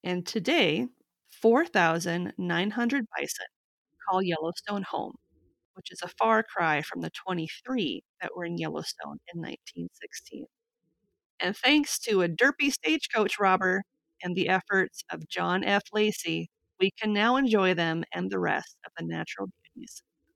And 0.05 0.27
today, 0.27 0.89
4,900 1.41 3.07
bison 3.17 3.47
call 4.09 4.23
Yellowstone 4.23 4.83
home, 4.83 5.15
which 5.75 5.93
is 5.93 6.01
a 6.03 6.09
far 6.09 6.43
cry 6.43 6.83
from 6.83 7.01
the 7.01 7.11
23 7.11 8.03
that 8.21 8.37
were 8.37 8.45
in 8.45 8.59
Yellowstone 8.59 9.19
in 9.35 9.41
1916. 9.41 10.47
And 11.41 11.57
thanks 11.57 11.99
to 12.01 12.23
a 12.23 12.29
derpy 12.29 12.73
stagecoach 12.73 13.39
robber 13.39 13.83
and 14.23 14.37
the 14.37 14.49
efforts 14.49 15.05
of 15.11 15.29
John 15.29 15.65
F. 15.65 15.83
Lacey, 15.93 16.51
we 16.81 16.91
can 16.91 17.13
now 17.13 17.37
enjoy 17.37 17.75
them 17.75 18.05
and 18.13 18.31
the 18.31 18.39
rest 18.39 18.77
of 18.87 18.93
the 18.97 19.05
natural 19.05 19.49
beauties 19.75 20.03
of 20.29 20.35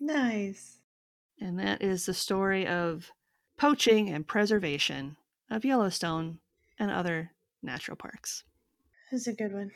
Yellowstone. 0.00 0.30
Nice. 0.40 0.80
And 1.40 1.58
that 1.58 1.82
is 1.82 2.06
the 2.06 2.14
story 2.14 2.66
of 2.66 3.12
poaching 3.56 4.08
and 4.10 4.26
preservation 4.26 5.16
of 5.50 5.64
Yellowstone 5.64 6.40
and 6.78 6.90
other 6.90 7.32
natural 7.62 7.96
parks. 7.96 8.44
That's 9.10 9.26
a 9.26 9.32
good 9.32 9.52
one. 9.52 9.72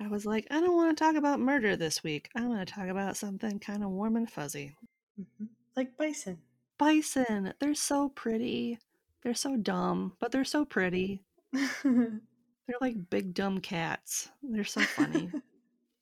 I 0.00 0.08
was 0.08 0.24
like, 0.24 0.46
I 0.50 0.60
don't 0.60 0.76
want 0.76 0.96
to 0.96 1.04
talk 1.04 1.16
about 1.16 1.40
murder 1.40 1.76
this 1.76 2.02
week. 2.02 2.30
I 2.34 2.46
want 2.46 2.66
to 2.66 2.72
talk 2.72 2.88
about 2.88 3.16
something 3.16 3.58
kind 3.58 3.82
of 3.82 3.90
warm 3.90 4.16
and 4.16 4.30
fuzzy. 4.30 4.76
hmm 5.16 5.46
Like 5.76 5.96
bison. 5.96 6.38
Bison, 6.78 7.54
they're 7.58 7.74
so 7.74 8.08
pretty. 8.10 8.78
They're 9.22 9.34
so 9.34 9.56
dumb, 9.56 10.14
but 10.20 10.30
they're 10.32 10.44
so 10.44 10.64
pretty. 10.64 11.22
They're 12.68 12.76
like 12.80 13.08
big 13.10 13.32
dumb 13.34 13.60
cats. 13.60 14.30
They're 14.42 14.64
so 14.64 14.82
funny. 14.82 15.30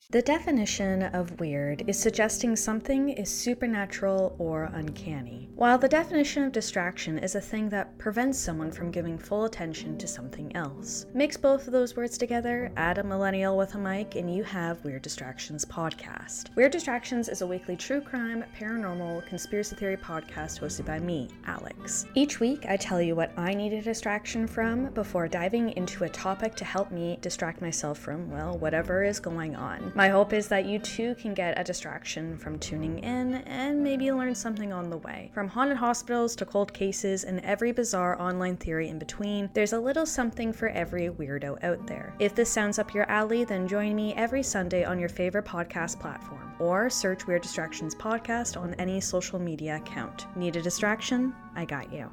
The 0.08 0.22
definition 0.22 1.02
of 1.02 1.40
weird 1.40 1.82
is 1.88 1.98
suggesting 1.98 2.54
something 2.54 3.08
is 3.08 3.28
supernatural 3.28 4.36
or 4.38 4.70
uncanny, 4.72 5.48
while 5.56 5.78
the 5.78 5.88
definition 5.88 6.44
of 6.44 6.52
distraction 6.52 7.18
is 7.18 7.34
a 7.34 7.40
thing 7.40 7.68
that 7.70 7.98
prevents 7.98 8.38
someone 8.38 8.70
from 8.70 8.92
giving 8.92 9.18
full 9.18 9.46
attention 9.46 9.98
to 9.98 10.06
something 10.06 10.54
else. 10.54 11.06
Mix 11.12 11.36
both 11.36 11.66
of 11.66 11.72
those 11.72 11.96
words 11.96 12.16
together, 12.16 12.70
add 12.76 12.98
a 12.98 13.02
millennial 13.02 13.56
with 13.56 13.74
a 13.74 13.78
mic, 13.78 14.14
and 14.14 14.32
you 14.32 14.44
have 14.44 14.84
Weird 14.84 15.02
Distractions 15.02 15.64
Podcast. 15.64 16.54
Weird 16.54 16.70
Distractions 16.70 17.28
is 17.28 17.42
a 17.42 17.46
weekly 17.46 17.74
true 17.74 18.00
crime, 18.00 18.44
paranormal, 18.56 19.26
conspiracy 19.26 19.74
theory 19.74 19.96
podcast 19.96 20.60
hosted 20.60 20.86
by 20.86 21.00
me, 21.00 21.28
Alex. 21.46 22.06
Each 22.14 22.38
week, 22.38 22.64
I 22.68 22.76
tell 22.76 23.02
you 23.02 23.16
what 23.16 23.36
I 23.36 23.54
need 23.54 23.72
a 23.72 23.82
distraction 23.82 24.46
from 24.46 24.86
before 24.90 25.26
diving 25.26 25.70
into 25.72 26.04
a 26.04 26.08
topic 26.08 26.54
to 26.54 26.64
help 26.64 26.92
me 26.92 27.18
distract 27.22 27.60
myself 27.60 27.98
from, 27.98 28.30
well, 28.30 28.56
whatever 28.58 29.02
is 29.02 29.18
going 29.18 29.56
on. 29.56 29.94
My 29.96 30.08
hope 30.10 30.34
is 30.34 30.46
that 30.48 30.66
you 30.66 30.78
too 30.78 31.14
can 31.14 31.32
get 31.32 31.58
a 31.58 31.64
distraction 31.64 32.36
from 32.36 32.58
tuning 32.58 32.98
in 32.98 33.36
and 33.46 33.82
maybe 33.82 34.12
learn 34.12 34.34
something 34.34 34.70
on 34.70 34.90
the 34.90 34.98
way. 34.98 35.30
From 35.32 35.48
haunted 35.48 35.78
hospitals 35.78 36.36
to 36.36 36.44
cold 36.44 36.70
cases 36.74 37.24
and 37.24 37.40
every 37.40 37.72
bizarre 37.72 38.20
online 38.20 38.58
theory 38.58 38.90
in 38.90 38.98
between, 38.98 39.48
there's 39.54 39.72
a 39.72 39.80
little 39.80 40.04
something 40.04 40.52
for 40.52 40.68
every 40.68 41.08
weirdo 41.08 41.64
out 41.64 41.86
there. 41.86 42.14
If 42.18 42.34
this 42.34 42.50
sounds 42.50 42.78
up 42.78 42.92
your 42.92 43.10
alley, 43.10 43.44
then 43.44 43.66
join 43.66 43.96
me 43.96 44.12
every 44.16 44.42
Sunday 44.42 44.84
on 44.84 44.98
your 44.98 45.08
favorite 45.08 45.46
podcast 45.46 45.98
platform 45.98 46.52
or 46.58 46.90
search 46.90 47.26
Weird 47.26 47.40
Distractions 47.40 47.94
Podcast 47.94 48.60
on 48.60 48.74
any 48.74 49.00
social 49.00 49.38
media 49.38 49.76
account. 49.76 50.26
Need 50.36 50.56
a 50.56 50.62
distraction? 50.62 51.34
I 51.54 51.64
got 51.64 51.90
you. 51.90 52.10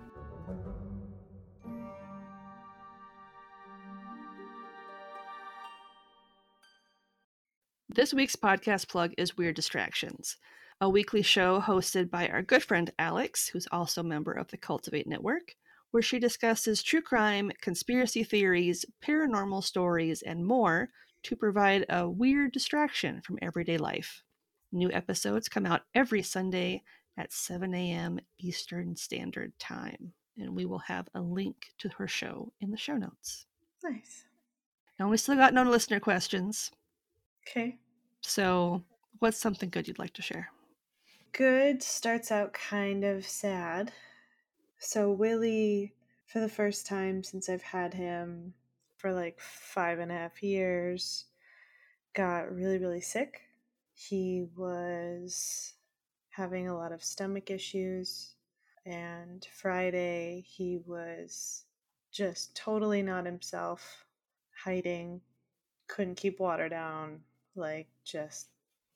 This 7.96 8.12
week's 8.12 8.36
podcast 8.36 8.88
plug 8.88 9.14
is 9.20 9.38
Weird 9.38 9.56
Distractions, 9.56 10.38
a 10.82 10.90
weekly 10.90 11.22
show 11.22 11.62
hosted 11.62 12.10
by 12.10 12.28
our 12.28 12.42
good 12.42 12.64
friend 12.64 12.92
Alex, 12.98 13.50
who's 13.50 13.68
also 13.72 14.02
a 14.02 14.04
member 14.04 14.32
of 14.32 14.48
the 14.48 14.58
Cultivate 14.58 15.06
Network, 15.06 15.56
where 15.92 16.02
she 16.02 16.18
discusses 16.18 16.82
true 16.82 17.04
crime, 17.04 17.52
conspiracy 17.62 18.24
theories, 18.24 18.84
paranormal 19.06 19.64
stories, 19.64 20.24
and 20.24 20.44
more 20.44 20.90
to 21.22 21.36
provide 21.36 21.86
a 21.88 22.10
weird 22.10 22.52
distraction 22.52 23.22
from 23.22 23.38
everyday 23.44 23.78
life. 23.78 24.24
New 24.72 24.92
episodes 24.92 25.48
come 25.48 25.68
out 25.68 25.82
every 25.94 26.24
Sunday 26.24 26.82
at 27.16 27.32
7 27.32 27.76
a.m. 27.76 28.20
Eastern 28.40 28.96
Standard 28.96 29.54
Time, 29.60 30.14
and 30.36 30.56
we 30.56 30.66
will 30.66 30.80
have 30.80 31.08
a 31.14 31.22
link 31.22 31.68
to 31.78 31.90
her 31.90 32.08
show 32.08 32.54
in 32.60 32.72
the 32.72 32.78
show 32.78 32.98
notes. 32.98 33.46
Nice. 33.84 34.26
And 34.98 35.12
we 35.12 35.18
still 35.18 35.36
got 35.36 35.54
no 35.54 35.62
listener 35.62 36.00
questions. 36.00 36.72
Okay. 37.48 37.78
So, 38.24 38.84
what's 39.20 39.38
something 39.38 39.70
good 39.70 39.88
you'd 39.88 40.00
like 40.00 40.14
to 40.14 40.22
share? 40.22 40.50
Good 41.34 41.84
starts 41.84 42.32
out 42.32 42.54
kind 42.54 43.04
of 43.04 43.28
sad. 43.28 43.92
So, 44.80 45.12
Willie, 45.12 45.94
for 46.26 46.40
the 46.40 46.50
first 46.50 46.86
time 46.88 47.24
since 47.24 47.50
I've 47.50 47.62
had 47.64 47.94
him 47.94 48.54
for 48.98 49.14
like 49.14 49.40
five 49.40 50.00
and 50.00 50.12
a 50.12 50.16
half 50.16 50.42
years, 50.42 51.26
got 52.14 52.54
really, 52.54 52.78
really 52.78 53.02
sick. 53.02 53.42
He 53.94 54.46
was 54.56 55.74
having 56.30 56.68
a 56.68 56.78
lot 56.78 56.92
of 56.92 57.04
stomach 57.04 57.52
issues. 57.52 58.36
And 58.86 59.46
Friday, 59.54 60.44
he 60.48 60.80
was 60.86 61.66
just 62.12 62.56
totally 62.56 63.02
not 63.02 63.26
himself, 63.26 64.06
hiding, 64.64 65.22
couldn't 65.88 66.16
keep 66.16 66.40
water 66.40 66.70
down, 66.70 67.22
like 67.56 67.88
just 68.04 68.48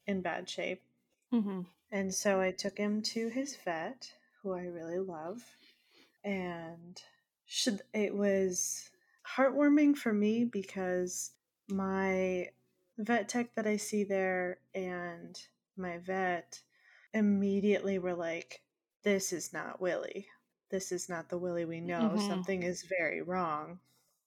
in 0.05 0.22
bad 0.22 0.49
shape. 0.49 0.82
Mm-hmm. 1.34 1.62
And 1.91 2.14
so 2.14 2.41
I 2.41 2.51
took 2.51 2.78
him 2.78 3.01
to 3.03 3.30
his 3.30 3.55
vet, 3.55 4.12
who 4.41 4.53
I 4.53 4.64
really 4.64 4.99
love. 4.99 5.43
And 6.24 7.01
should 7.45 7.82
it 7.93 8.14
was 8.16 8.89
heartwarming 9.26 9.97
for 9.97 10.14
me 10.14 10.43
because 10.45 11.32
my 11.70 12.49
vet 12.97 13.30
tech 13.30 13.55
that 13.55 13.68
I 13.68 13.78
see 13.78 14.03
there 14.03 14.60
and 14.74 15.39
my 15.78 15.97
vet 15.99 16.62
immediately 17.14 17.99
were 17.99 18.16
like, 18.16 18.62
This 19.03 19.32
is 19.32 19.53
not 19.53 19.80
Willie. 19.80 20.28
This 20.70 20.91
is 20.91 21.08
not 21.08 21.30
the 21.30 21.38
Willie 21.38 21.66
we 21.66 21.80
know. 21.80 22.12
Mhm. 22.14 22.28
Something 22.28 22.64
is 22.64 22.84
very 22.84 23.22
wrong. 23.22 23.80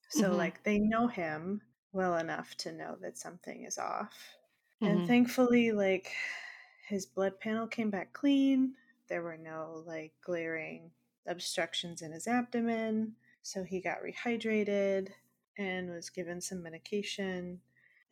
So, 0.08 0.30
Mhm. 0.30 0.36
like, 0.36 0.62
they 0.64 0.78
know 0.78 1.06
him 1.06 1.62
well 1.92 2.16
enough 2.16 2.54
to 2.58 2.72
know 2.72 2.96
that 3.00 3.18
something 3.18 3.64
is 3.64 3.78
off. 3.78 4.36
Mhm. 4.80 4.90
And 4.90 5.06
thankfully, 5.06 5.72
like, 5.72 6.12
his 6.88 7.06
blood 7.06 7.40
panel 7.40 7.66
came 7.66 7.90
back 7.90 8.12
clean. 8.12 8.76
There 9.08 9.22
were 9.22 9.36
no, 9.36 9.82
like, 9.86 10.12
glaring 10.22 10.92
obstructions 11.26 12.02
in 12.02 12.12
his 12.12 12.26
abdomen. 12.26 13.16
So 13.42 13.64
he 13.64 13.80
got 13.80 14.02
rehydrated 14.02 15.10
and 15.56 15.90
was 15.90 16.10
given 16.10 16.40
some 16.40 16.62
medication. 16.62 17.60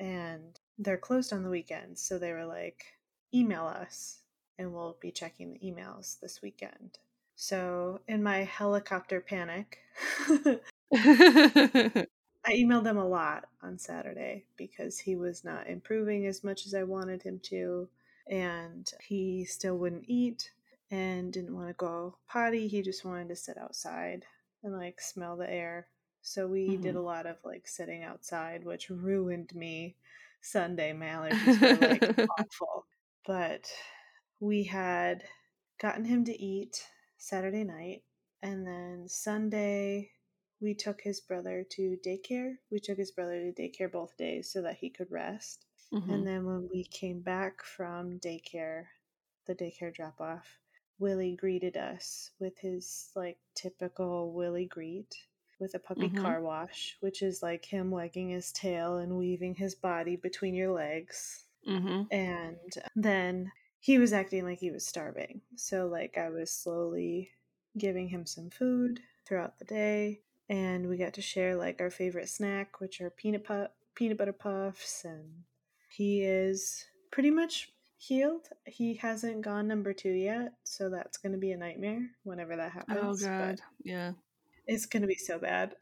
And 0.01 0.59
they're 0.79 0.99
closed 0.99 1.33
on 1.33 1.43
the 1.43 1.51
weekends. 1.51 2.01
So 2.03 2.19
they 2.19 2.33
were 2.33 2.45
like, 2.47 2.85
email 3.35 3.67
us 3.67 4.23
and 4.59 4.73
we'll 4.73 4.99
be 5.01 5.13
checking 5.13 5.53
the 5.53 5.59
emails 5.61 6.19
this 6.21 6.43
weekend. 6.43 6.99
So, 7.37 8.01
in 8.09 8.23
my 8.23 8.39
helicopter 8.45 9.21
panic, 9.21 9.79
I 12.49 12.53
emailed 12.53 12.87
him 12.87 12.97
a 12.97 13.07
lot 13.07 13.45
on 13.63 13.77
Saturday 13.77 14.47
because 14.57 14.99
he 14.99 15.17
was 15.17 15.45
not 15.45 15.67
improving 15.67 16.25
as 16.25 16.43
much 16.43 16.65
as 16.65 16.73
I 16.73 16.83
wanted 16.83 17.23
him 17.23 17.41
to, 17.41 17.87
and 18.27 18.91
he 19.07 19.45
still 19.45 19.77
wouldn't 19.77 20.07
eat 20.09 20.51
and 20.91 21.31
didn't 21.31 21.55
want 21.55 21.69
to 21.69 21.75
go 21.75 22.17
potty. 22.27 22.67
He 22.67 22.81
just 22.81 23.05
wanted 23.05 23.29
to 23.29 23.37
sit 23.37 23.59
outside 23.59 24.25
and 24.63 24.75
like 24.75 24.99
smell 24.99 25.37
the 25.37 25.51
air. 25.51 25.89
So 26.23 26.47
we 26.47 26.71
mm-hmm. 26.71 26.83
did 26.83 26.97
a 26.97 27.03
lot 27.03 27.27
of 27.27 27.37
like 27.45 27.69
sitting 27.69 28.03
outside, 28.03 28.65
which 28.65 28.89
ruined 28.89 29.55
me 29.55 29.97
Sunday. 30.41 30.95
My 30.95 31.07
allergies 31.07 31.61
were 31.61 31.87
like 31.87 32.29
awful. 32.39 32.87
But 33.27 33.71
we 34.41 34.65
had 34.65 35.23
gotten 35.79 36.07
him 36.07 36.25
to 36.25 36.43
eat 36.43 36.83
Saturday 37.19 37.65
night, 37.65 38.05
and 38.43 38.67
then 38.67 39.05
Sunday 39.07 40.13
we 40.61 40.75
took 40.75 41.01
his 41.01 41.21
brother 41.21 41.65
to 41.71 41.97
daycare. 42.05 42.59
We 42.71 42.81
took 42.81 42.99
his 42.99 43.11
brother 43.13 43.41
to 43.41 43.53
daycare 43.53 43.91
both 43.91 44.17
days 44.17 44.51
so 44.51 44.63
that 44.63 44.77
he 44.79 44.91
could 44.91 45.11
rest. 45.11 45.67
Mhm. 45.93 46.11
And 46.13 46.27
then 46.27 46.45
when 46.45 46.69
we 46.69 46.85
came 46.85 47.21
back 47.21 47.63
from 47.63 48.19
daycare, 48.19 48.87
the 49.47 49.55
daycare 49.55 49.95
drop 49.95 50.21
off, 50.21 50.59
Willie 50.99 51.37
greeted 51.37 51.77
us 51.77 52.31
with 52.41 52.59
his 52.59 53.11
like 53.15 53.39
typical 53.55 54.33
Willie 54.33 54.67
greet 54.67 55.15
with 55.61 55.75
a 55.75 55.79
puppy 55.79 56.09
Mhm. 56.09 56.17
car 56.23 56.41
wash, 56.43 56.97
which 57.01 57.23
is 57.23 57.43
like 57.43 57.65
him 57.65 57.91
wagging 57.91 58.31
his 58.31 58.53
tail 58.53 58.99
and 58.99 59.17
weaving 59.19 59.55
his 59.55 59.75
body 59.75 60.17
between 60.17 60.55
your 60.55 60.73
legs. 60.73 61.47
Mhm. 61.67 62.09
And 62.11 62.59
then 62.97 63.53
he 63.81 63.99
was 63.99 64.13
acting 64.13 64.45
like 64.45 64.59
he 64.59 64.71
was 64.71 64.87
starving. 64.87 65.43
So 65.57 65.87
like 65.87 66.19
I 66.19 66.31
was 66.31 66.51
slowly 66.51 67.33
giving 67.77 68.09
him 68.09 68.27
some 68.27 68.51
food 68.51 69.01
throughout 69.25 69.59
the 69.59 69.65
day 69.65 70.23
and 70.49 70.89
we 70.89 70.97
got 70.97 71.15
to 71.15 71.23
share 71.23 71.57
like 71.57 71.81
our 71.81 71.91
favorite 71.91 72.29
snack, 72.29 72.81
which 72.81 73.01
are 73.01 73.11
peanut 73.11 73.45
puff 73.45 73.69
peanut 73.95 74.17
butter 74.17 74.33
puffs 74.33 75.05
and 75.05 75.43
he 75.89 76.23
is 76.23 76.85
pretty 77.11 77.31
much 77.31 77.73
healed. 77.97 78.49
He 78.65 78.95
hasn't 78.95 79.43
gone 79.43 79.67
number 79.67 79.93
2 79.93 80.11
yet, 80.11 80.53
so 80.63 80.89
that's 80.89 81.17
going 81.17 81.33
to 81.33 81.39
be 81.39 81.51
a 81.51 81.57
nightmare 81.57 82.09
whenever 82.23 82.55
that 82.57 82.71
oh, 82.73 82.79
happens. 82.79 83.25
Oh 83.25 83.29
but- 83.29 83.39
god. 83.39 83.61
Yeah. 83.83 84.13
it's 84.67 84.87
going 84.87 85.03
to 85.03 85.09
be 85.09 85.17
so 85.17 85.39
bad. 85.39 85.75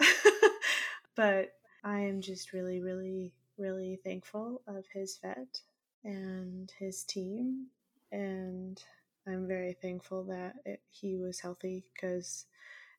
but 1.16 1.52
I 1.84 2.00
am 2.00 2.22
just 2.22 2.52
really, 2.52 2.80
really, 2.80 3.34
really 3.58 3.98
thankful 4.02 4.62
of 4.66 4.86
his 4.92 5.18
vet 5.22 5.60
and 6.04 6.72
his 6.78 7.04
team. 7.04 7.66
And 8.10 8.82
I'm 9.26 9.46
very 9.46 9.74
thankful 9.74 10.24
that 10.24 10.54
it, 10.64 10.80
he 10.90 11.16
was 11.16 11.40
healthy 11.40 11.84
because 11.92 12.46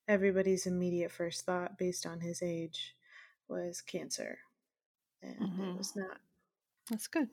everybody's 0.08 0.66
immediate 0.66 1.12
first 1.12 1.46
thought, 1.46 1.78
based 1.78 2.06
on 2.06 2.20
his 2.20 2.42
age, 2.42 2.96
was 3.48 3.82
cancer. 3.82 4.40
And 5.22 5.40
Mhm. 5.40 5.74
it 5.74 5.78
was 5.78 5.96
not. 5.96 6.22
That's 6.90 7.08
good. 7.08 7.30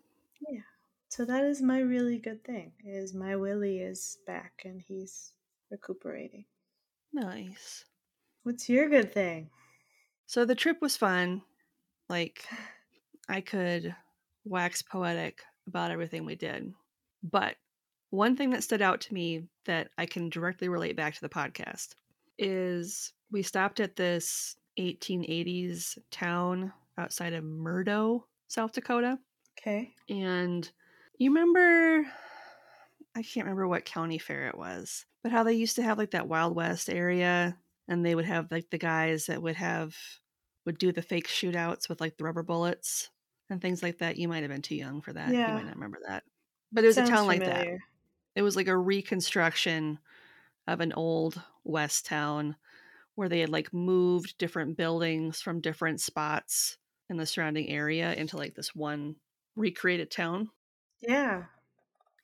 Yeah. 0.48 0.62
So 1.08 1.24
that 1.24 1.44
is 1.44 1.62
my 1.62 1.78
really 1.78 2.18
good 2.18 2.42
thing 2.44 2.72
is 2.84 3.14
my 3.14 3.36
Willie 3.36 3.80
is 3.80 4.18
back 4.26 4.62
and 4.64 4.80
he's 4.80 5.32
recuperating. 5.70 6.46
Nice. 7.12 7.84
What's 8.42 8.68
your 8.68 8.88
good 8.88 9.12
thing? 9.12 9.50
So 10.26 10.44
the 10.44 10.54
trip 10.56 10.80
was 10.80 10.96
fun. 10.96 11.42
Like 12.08 12.44
I 13.28 13.40
could 13.40 13.94
wax 14.44 14.82
poetic 14.82 15.42
about 15.66 15.90
everything 15.90 16.24
we 16.24 16.34
did. 16.34 16.74
But 17.22 17.56
one 18.10 18.36
thing 18.36 18.50
that 18.50 18.64
stood 18.64 18.82
out 18.82 19.00
to 19.02 19.14
me 19.14 19.48
that 19.64 19.90
I 19.96 20.06
can 20.06 20.28
directly 20.28 20.68
relate 20.68 20.96
back 20.96 21.14
to 21.14 21.20
the 21.20 21.28
podcast 21.28 21.94
is 22.38 23.12
we 23.30 23.42
stopped 23.42 23.80
at 23.80 23.96
this 23.96 24.56
1880s 24.78 25.98
town 26.10 26.72
outside 26.98 27.32
of 27.32 27.44
Murdo, 27.44 28.26
South 28.48 28.72
Dakota. 28.72 29.18
Okay. 29.58 29.92
And 30.08 30.70
you 31.18 31.30
remember, 31.30 32.06
I 33.16 33.22
can't 33.22 33.46
remember 33.46 33.68
what 33.68 33.84
county 33.84 34.18
fair 34.18 34.48
it 34.48 34.58
was, 34.58 35.06
but 35.22 35.32
how 35.32 35.44
they 35.44 35.54
used 35.54 35.76
to 35.76 35.82
have 35.82 35.98
like 35.98 36.12
that 36.12 36.28
Wild 36.28 36.54
West 36.54 36.90
area 36.90 37.56
and 37.88 38.04
they 38.04 38.14
would 38.14 38.24
have 38.24 38.50
like 38.50 38.70
the 38.70 38.78
guys 38.78 39.26
that 39.26 39.42
would 39.42 39.56
have, 39.56 39.96
would 40.66 40.78
do 40.78 40.92
the 40.92 41.02
fake 41.02 41.28
shootouts 41.28 41.88
with 41.88 42.00
like 42.00 42.16
the 42.16 42.24
rubber 42.24 42.42
bullets 42.42 43.10
and 43.50 43.60
things 43.60 43.82
like 43.82 43.98
that. 43.98 44.16
You 44.16 44.28
might 44.28 44.42
have 44.42 44.50
been 44.50 44.62
too 44.62 44.76
young 44.76 45.02
for 45.02 45.12
that. 45.12 45.32
Yeah. 45.32 45.48
You 45.48 45.54
might 45.54 45.66
not 45.66 45.74
remember 45.74 45.98
that. 46.08 46.24
But 46.72 46.84
it 46.84 46.88
was 46.88 46.96
Sounds 46.96 47.10
a 47.10 47.12
town 47.12 47.26
like 47.26 47.40
that. 47.40 47.68
It 48.34 48.42
was 48.42 48.56
like 48.56 48.68
a 48.68 48.76
reconstruction 48.76 49.98
of 50.66 50.80
an 50.80 50.92
old 50.92 51.40
West 51.64 52.06
town 52.06 52.56
where 53.14 53.28
they 53.28 53.40
had 53.40 53.50
like 53.50 53.72
moved 53.72 54.36
different 54.38 54.76
buildings 54.76 55.40
from 55.40 55.60
different 55.60 56.00
spots 56.00 56.78
in 57.08 57.16
the 57.16 57.26
surrounding 57.26 57.68
area 57.68 58.12
into 58.14 58.36
like 58.36 58.54
this 58.54 58.74
one 58.74 59.16
recreated 59.56 60.10
town. 60.10 60.50
Yeah. 61.00 61.44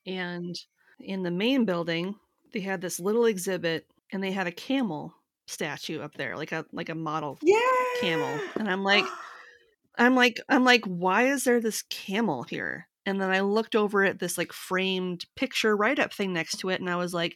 And 0.05 0.55
in 0.99 1.23
the 1.23 1.31
main 1.31 1.65
building, 1.65 2.15
they 2.53 2.59
had 2.61 2.81
this 2.81 2.99
little 2.99 3.25
exhibit 3.25 3.87
and 4.11 4.23
they 4.23 4.31
had 4.31 4.47
a 4.47 4.51
camel 4.51 5.13
statue 5.47 6.01
up 6.01 6.15
there, 6.15 6.35
like 6.35 6.51
a 6.51 6.65
like 6.71 6.89
a 6.89 6.95
model 6.95 7.37
Yeah. 7.41 7.59
camel. 7.99 8.39
And 8.55 8.69
I'm 8.69 8.83
like 8.83 9.05
I'm 9.97 10.15
like 10.15 10.39
I'm 10.49 10.63
like 10.63 10.83
why 10.85 11.27
is 11.27 11.43
there 11.43 11.61
this 11.61 11.83
camel 11.83 12.43
here? 12.43 12.87
And 13.05 13.19
then 13.21 13.31
I 13.31 13.39
looked 13.41 13.75
over 13.75 14.03
at 14.03 14.19
this 14.19 14.37
like 14.37 14.53
framed 14.53 15.25
picture 15.35 15.75
write 15.75 15.99
up 15.99 16.13
thing 16.13 16.33
next 16.33 16.57
to 16.59 16.69
it 16.69 16.79
and 16.81 16.89
I 16.89 16.95
was 16.97 17.13
like 17.13 17.35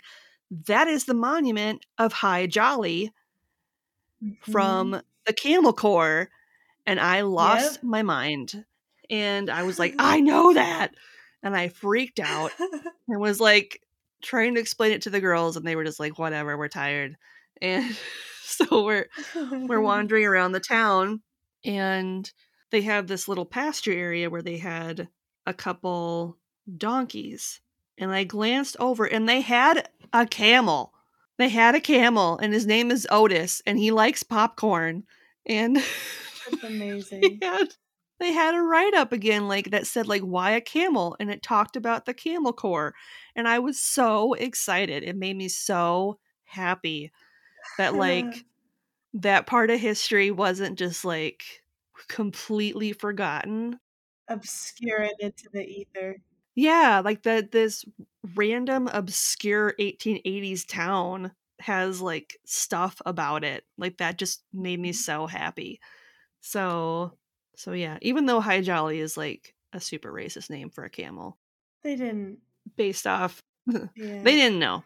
that 0.68 0.88
is 0.88 1.06
the 1.06 1.14
monument 1.14 1.86
of 1.98 2.14
Hi 2.14 2.48
Jolly 2.48 3.12
Mm-hmm. 4.24 4.52
from 4.52 5.02
the 5.26 5.34
Camel 5.34 5.74
Corps 5.74 6.30
and 6.86 7.00
I 7.00 7.22
lost 7.22 7.76
Yep. 7.76 7.84
my 7.84 8.02
mind. 8.02 8.66
And 9.10 9.50
I 9.50 9.64
was 9.64 9.78
like, 9.78 9.94
I 10.00 10.20
know 10.22 10.54
that. 10.54 10.94
And 11.44 11.56
I 11.56 11.68
freaked 11.68 12.20
out 12.20 12.52
and 13.08 13.20
was 13.20 13.40
like 13.40 13.82
trying 14.24 14.56
to 14.56 14.62
explain 14.62 14.94
it 14.94 15.02
to 15.04 15.10
the 15.10 15.20
girls 15.20 15.58
and 15.58 15.68
they 15.68 15.76
were 15.76 15.84
just 15.84 16.00
like 16.00 16.18
whatever, 16.18 16.58
we're 16.58 16.70
tired. 16.70 17.18
And 17.62 17.96
so 18.44 18.84
we're 18.86 19.08
we're 19.52 19.82
wandering 19.82 20.26
around 20.26 20.54
the 20.54 20.60
town 20.60 21.22
and 21.66 22.32
they 22.72 22.82
have 22.82 23.08
this 23.08 23.28
little 23.28 23.46
pasture 23.46 23.92
area 23.94 24.30
where 24.30 24.42
they 24.42 24.58
had 24.58 25.08
a 25.46 25.54
couple 25.54 26.38
donkeys 26.78 27.60
and 27.98 28.12
i 28.12 28.24
glanced 28.24 28.76
over 28.80 29.06
and 29.06 29.28
they 29.28 29.42
had 29.42 29.90
a 30.14 30.26
camel 30.26 30.94
they 31.38 31.50
had 31.50 31.76
a 31.76 31.82
camel 31.82 32.38
and 32.38 32.54
his 32.54 32.66
name 32.66 32.92
is 32.92 33.08
otis 33.12 33.62
and 33.66 33.78
he 33.80 33.92
likes 33.92 34.24
popcorn 34.24 35.04
and 35.46 35.78
That's 36.50 36.64
amazing. 36.64 37.40
they 37.40 37.46
had 37.46 37.68
they 38.20 38.32
had 38.32 38.56
a 38.56 38.62
write-up 38.62 39.12
again 39.12 39.48
like 39.48 39.72
that 39.72 39.88
said 39.88 40.08
like 40.08 40.22
why 40.22 40.52
a 40.52 40.62
camel 40.62 41.16
and 41.20 41.30
it 41.30 41.42
talked 41.44 41.76
about 41.76 42.06
the 42.06 42.14
camel 42.14 42.54
corps 42.54 42.94
and 43.36 43.48
i 43.48 43.60
was 43.60 43.80
so 43.80 44.34
excited 44.34 45.04
it 45.04 45.16
made 45.16 45.36
me 45.36 45.48
so 45.50 46.20
happy 46.46 47.12
that 47.78 47.96
like 47.96 48.46
that 49.14 49.48
part 49.48 49.70
of 49.70 49.80
history 49.80 50.30
wasn't 50.30 50.78
just 50.78 51.06
like 51.06 51.44
completely 52.08 52.94
forgotten. 52.94 53.80
Obscure 54.28 55.04
it 55.04 55.16
into 55.20 55.50
the 55.52 55.66
ether. 55.66 56.18
Yeah, 56.56 57.02
like 57.04 57.24
that 57.24 57.52
this 57.52 57.84
random 58.34 58.88
obscure 58.88 59.74
1880s 59.80 60.66
town 60.68 61.32
has 61.60 62.02
like 62.02 62.38
stuff 62.46 63.02
about 63.06 63.44
it. 63.44 63.66
Like 63.78 63.98
that 63.98 64.18
just 64.18 64.44
made 64.54 64.80
me 64.80 64.90
mm-hmm. 64.90 64.96
so 64.96 65.28
happy. 65.28 65.80
So 66.42 67.18
so 67.56 67.74
yeah, 67.74 67.98
even 68.02 68.26
though 68.26 68.40
Hi 68.40 68.62
Jolly 68.62 69.00
is 69.00 69.18
like 69.18 69.54
a 69.74 69.80
super 69.80 70.12
racist 70.12 70.50
name 70.50 70.70
for 70.70 70.84
a 70.86 70.90
camel 70.90 71.38
They 71.84 71.96
didn't. 71.96 72.40
based 72.78 73.06
off 73.08 73.42
Yeah. 73.68 73.84
they 73.96 74.36
didn't 74.36 74.60
know. 74.60 74.84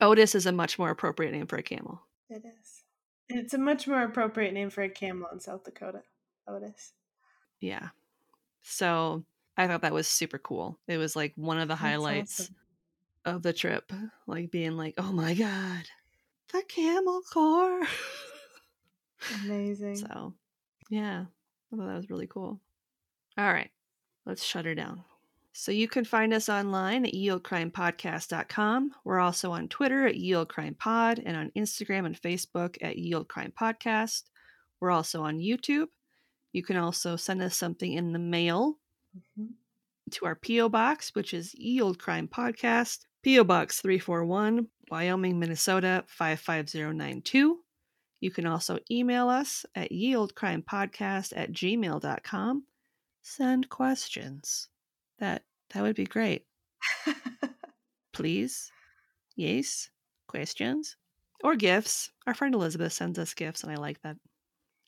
Otis 0.00 0.34
is 0.34 0.46
a 0.46 0.52
much 0.52 0.78
more 0.78 0.90
appropriate 0.90 1.32
name 1.32 1.46
for 1.46 1.56
a 1.56 1.62
camel. 1.62 2.00
It 2.30 2.44
is. 2.46 2.82
It's 3.28 3.54
a 3.54 3.58
much 3.58 3.86
more 3.86 4.02
appropriate 4.02 4.54
name 4.54 4.70
for 4.70 4.82
a 4.82 4.88
camel 4.88 5.28
in 5.32 5.40
South 5.40 5.64
Dakota. 5.64 6.02
Otis. 6.48 6.92
Yeah. 7.60 7.88
So 8.62 9.24
I 9.60 9.66
thought 9.66 9.82
that 9.82 9.92
was 9.92 10.08
super 10.08 10.38
cool. 10.38 10.78
It 10.88 10.96
was 10.96 11.14
like 11.14 11.34
one 11.36 11.58
of 11.58 11.68
the 11.68 11.74
That's 11.74 11.82
highlights 11.82 12.40
awesome. 12.40 12.54
of 13.26 13.42
the 13.42 13.52
trip. 13.52 13.92
Like 14.26 14.50
being 14.50 14.78
like, 14.78 14.94
oh 14.96 15.12
my 15.12 15.34
God, 15.34 15.84
the 16.50 16.62
camel 16.66 17.20
corps. 17.30 17.86
Amazing. 19.44 19.96
so 19.96 20.32
yeah, 20.88 21.26
I 21.70 21.76
thought 21.76 21.88
that 21.88 21.96
was 21.96 22.08
really 22.08 22.26
cool. 22.26 22.58
All 23.36 23.52
right, 23.52 23.70
let's 24.24 24.42
shut 24.42 24.64
her 24.64 24.74
down. 24.74 25.04
So 25.52 25.72
you 25.72 25.88
can 25.88 26.06
find 26.06 26.32
us 26.32 26.48
online 26.48 27.04
at 27.04 27.12
yeoldecrimepodcast.com. 27.12 28.92
We're 29.04 29.18
also 29.18 29.52
on 29.52 29.68
Twitter 29.68 30.06
at 30.06 30.14
yeoldecrimepod 30.14 31.22
and 31.26 31.36
on 31.36 31.52
Instagram 31.54 32.06
and 32.06 32.18
Facebook 32.18 32.78
at 32.80 32.96
yeoldecrimepodcast. 32.96 34.22
We're 34.80 34.90
also 34.90 35.20
on 35.20 35.38
YouTube. 35.38 35.88
You 36.54 36.62
can 36.62 36.78
also 36.78 37.16
send 37.16 37.42
us 37.42 37.58
something 37.58 37.92
in 37.92 38.14
the 38.14 38.18
mail 38.18 38.78
Mhm. 39.16 39.48
to 40.12 40.26
our 40.26 40.34
P.O. 40.34 40.68
Box, 40.68 41.14
which 41.14 41.32
is 41.34 41.54
Ye 41.54 41.80
Olde 41.80 41.98
Crime 41.98 42.26
Podcast, 42.28 43.04
P.O. 43.22 43.44
Box 43.44 43.80
341, 43.80 44.68
Wyoming, 44.90 45.38
Minnesota 45.38 46.04
55092. 46.08 47.60
You 48.20 48.30
can 48.30 48.46
also 48.46 48.78
email 48.90 49.28
us 49.28 49.64
at 49.74 49.90
yeoldecrimepodcast 49.92 51.32
at 51.36 51.52
gmail.com. 51.52 52.64
Send 53.22 53.68
questions. 53.68 54.68
That 55.18 55.44
that 55.72 55.82
would 55.82 55.96
be 55.96 56.04
great. 56.04 56.46
Please. 58.12 58.70
Yes. 59.36 59.90
Questions. 60.26 60.96
Or 61.42 61.54
gifts. 61.56 62.10
Our 62.26 62.34
friend 62.34 62.54
Elizabeth 62.54 62.92
sends 62.92 63.18
us 63.18 63.32
gifts, 63.34 63.62
and 63.62 63.72
I 63.72 63.76
like 63.76 64.00
that. 64.02 64.16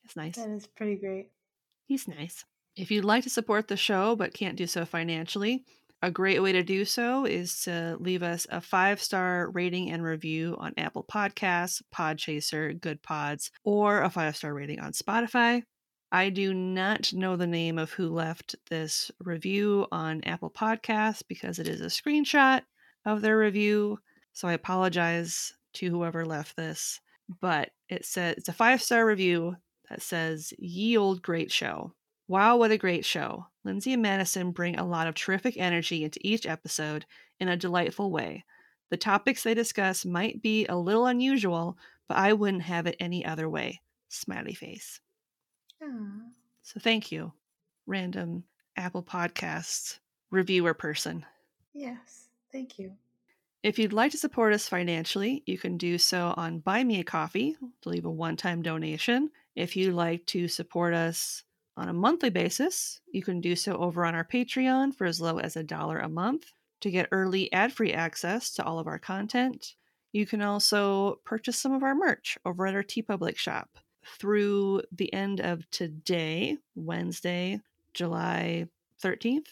It's 0.04 0.16
nice. 0.16 0.36
that 0.36 0.50
is 0.50 0.66
pretty 0.66 0.96
great. 0.96 1.30
He's 1.86 2.06
nice. 2.08 2.44
If 2.76 2.90
you'd 2.90 3.04
like 3.04 3.24
to 3.24 3.30
support 3.30 3.68
the 3.68 3.76
show 3.76 4.16
but 4.16 4.32
can't 4.32 4.56
do 4.56 4.66
so 4.66 4.84
financially, 4.84 5.64
a 6.00 6.10
great 6.10 6.42
way 6.42 6.52
to 6.52 6.62
do 6.62 6.84
so 6.84 7.24
is 7.26 7.62
to 7.62 7.96
leave 8.00 8.22
us 8.22 8.46
a 8.50 8.60
five 8.60 9.00
star 9.00 9.50
rating 9.50 9.90
and 9.90 10.02
review 10.02 10.56
on 10.58 10.72
Apple 10.76 11.04
Podcasts, 11.04 11.82
Podchaser, 11.94 12.78
Goodpods, 12.80 13.50
or 13.62 14.02
a 14.02 14.10
five 14.10 14.36
star 14.36 14.54
rating 14.54 14.80
on 14.80 14.92
Spotify. 14.92 15.62
I 16.10 16.28
do 16.28 16.52
not 16.52 17.12
know 17.12 17.36
the 17.36 17.46
name 17.46 17.78
of 17.78 17.92
who 17.92 18.08
left 18.08 18.56
this 18.68 19.10
review 19.20 19.86
on 19.92 20.24
Apple 20.24 20.50
Podcasts 20.50 21.22
because 21.26 21.58
it 21.58 21.68
is 21.68 21.80
a 21.80 21.86
screenshot 21.86 22.62
of 23.04 23.20
their 23.20 23.38
review. 23.38 23.98
So 24.32 24.48
I 24.48 24.54
apologize 24.54 25.52
to 25.74 25.90
whoever 25.90 26.24
left 26.24 26.56
this. 26.56 27.00
But 27.40 27.70
it 27.88 28.04
says 28.04 28.34
it's 28.38 28.48
a 28.48 28.52
five 28.52 28.82
star 28.82 29.06
review 29.06 29.56
that 29.88 30.02
says, 30.02 30.52
Ye 30.58 30.96
old 30.96 31.22
great 31.22 31.52
show. 31.52 31.92
Wow, 32.32 32.56
what 32.56 32.70
a 32.70 32.78
great 32.78 33.04
show. 33.04 33.48
Lindsay 33.62 33.92
and 33.92 34.00
Madison 34.00 34.52
bring 34.52 34.78
a 34.78 34.86
lot 34.86 35.06
of 35.06 35.14
terrific 35.14 35.58
energy 35.58 36.02
into 36.02 36.18
each 36.26 36.46
episode 36.46 37.04
in 37.38 37.48
a 37.48 37.58
delightful 37.58 38.10
way. 38.10 38.46
The 38.88 38.96
topics 38.96 39.42
they 39.42 39.52
discuss 39.52 40.06
might 40.06 40.40
be 40.40 40.64
a 40.66 40.74
little 40.74 41.04
unusual, 41.04 41.76
but 42.08 42.16
I 42.16 42.32
wouldn't 42.32 42.62
have 42.62 42.86
it 42.86 42.96
any 42.98 43.22
other 43.22 43.50
way. 43.50 43.82
Smiley 44.08 44.54
face. 44.54 44.98
Aw. 45.82 46.22
So 46.62 46.80
thank 46.80 47.12
you, 47.12 47.34
random 47.86 48.44
Apple 48.78 49.02
Podcasts 49.02 49.98
reviewer 50.30 50.72
person. 50.72 51.26
Yes. 51.74 52.28
Thank 52.50 52.78
you. 52.78 52.94
If 53.62 53.78
you'd 53.78 53.92
like 53.92 54.12
to 54.12 54.16
support 54.16 54.54
us 54.54 54.66
financially, 54.66 55.42
you 55.44 55.58
can 55.58 55.76
do 55.76 55.98
so 55.98 56.32
on 56.38 56.60
Buy 56.60 56.82
Me 56.82 56.98
a 56.98 57.04
Coffee 57.04 57.58
to 57.82 57.88
leave 57.90 58.06
a 58.06 58.10
one 58.10 58.38
time 58.38 58.62
donation. 58.62 59.30
If 59.54 59.76
you'd 59.76 59.92
like 59.92 60.24
to 60.28 60.48
support 60.48 60.94
us 60.94 61.42
on 61.76 61.88
a 61.88 61.92
monthly 61.92 62.30
basis, 62.30 63.00
you 63.10 63.22
can 63.22 63.40
do 63.40 63.56
so 63.56 63.76
over 63.76 64.04
on 64.04 64.14
our 64.14 64.24
Patreon 64.24 64.94
for 64.94 65.06
as 65.06 65.20
low 65.20 65.38
as 65.38 65.56
a 65.56 65.62
dollar 65.62 65.98
a 65.98 66.08
month 66.08 66.52
to 66.80 66.90
get 66.90 67.08
early 67.12 67.50
ad 67.52 67.72
free 67.72 67.92
access 67.92 68.50
to 68.54 68.64
all 68.64 68.78
of 68.78 68.86
our 68.86 68.98
content. 68.98 69.74
You 70.12 70.26
can 70.26 70.42
also 70.42 71.20
purchase 71.24 71.56
some 71.56 71.72
of 71.72 71.82
our 71.82 71.94
merch 71.94 72.36
over 72.44 72.66
at 72.66 72.74
our 72.74 72.82
TeePublic 72.82 73.36
shop. 73.36 73.78
Through 74.18 74.82
the 74.90 75.12
end 75.14 75.40
of 75.40 75.68
today, 75.70 76.58
Wednesday, 76.74 77.60
July 77.94 78.66
13th. 79.02 79.46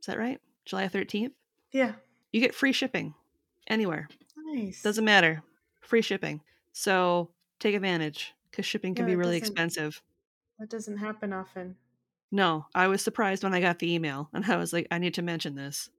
Is 0.00 0.06
that 0.06 0.18
right? 0.18 0.40
July 0.64 0.88
13th? 0.88 1.32
Yeah. 1.70 1.92
You 2.32 2.40
get 2.40 2.54
free 2.54 2.72
shipping 2.72 3.14
anywhere. 3.68 4.08
Nice. 4.36 4.82
Doesn't 4.82 5.04
matter. 5.04 5.42
Free 5.80 6.02
shipping. 6.02 6.40
So 6.72 7.30
take 7.60 7.74
advantage 7.74 8.34
because 8.50 8.66
shipping 8.66 8.94
can 8.94 9.06
Yeah, 9.06 9.12
be 9.12 9.16
really 9.16 9.36
expensive. 9.36 10.02
That 10.62 10.70
doesn't 10.70 10.98
happen 10.98 11.32
often. 11.32 11.74
No, 12.30 12.66
I 12.72 12.86
was 12.86 13.02
surprised 13.02 13.42
when 13.42 13.52
I 13.52 13.60
got 13.60 13.80
the 13.80 13.92
email 13.92 14.30
and 14.32 14.44
I 14.44 14.56
was 14.56 14.72
like, 14.72 14.86
I 14.92 14.98
need 14.98 15.14
to 15.14 15.22
mention 15.22 15.56
this 15.56 15.90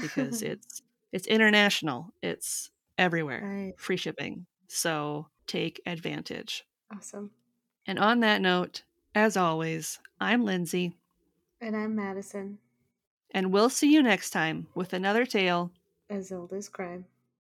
because 0.00 0.42
it's 0.42 0.80
it's 1.12 1.26
international. 1.26 2.14
It's 2.22 2.70
everywhere. 2.98 3.42
Right. 3.42 3.74
Free 3.76 3.96
shipping. 3.96 4.46
So 4.68 5.26
take 5.48 5.80
advantage. 5.86 6.64
awesome. 6.94 7.32
And 7.84 7.98
on 7.98 8.20
that 8.20 8.40
note, 8.40 8.84
as 9.12 9.36
always, 9.36 9.98
I'm 10.20 10.44
Lindsay, 10.44 10.96
And 11.60 11.76
I'm 11.76 11.96
Madison, 11.96 12.58
and 13.32 13.52
we'll 13.52 13.70
see 13.70 13.92
you 13.92 14.02
next 14.04 14.30
time 14.30 14.68
with 14.76 14.92
another 14.92 15.26
tale 15.26 15.72
as 16.08 16.30
old 16.30 16.52
as 16.52 16.68
crime. 16.68 17.06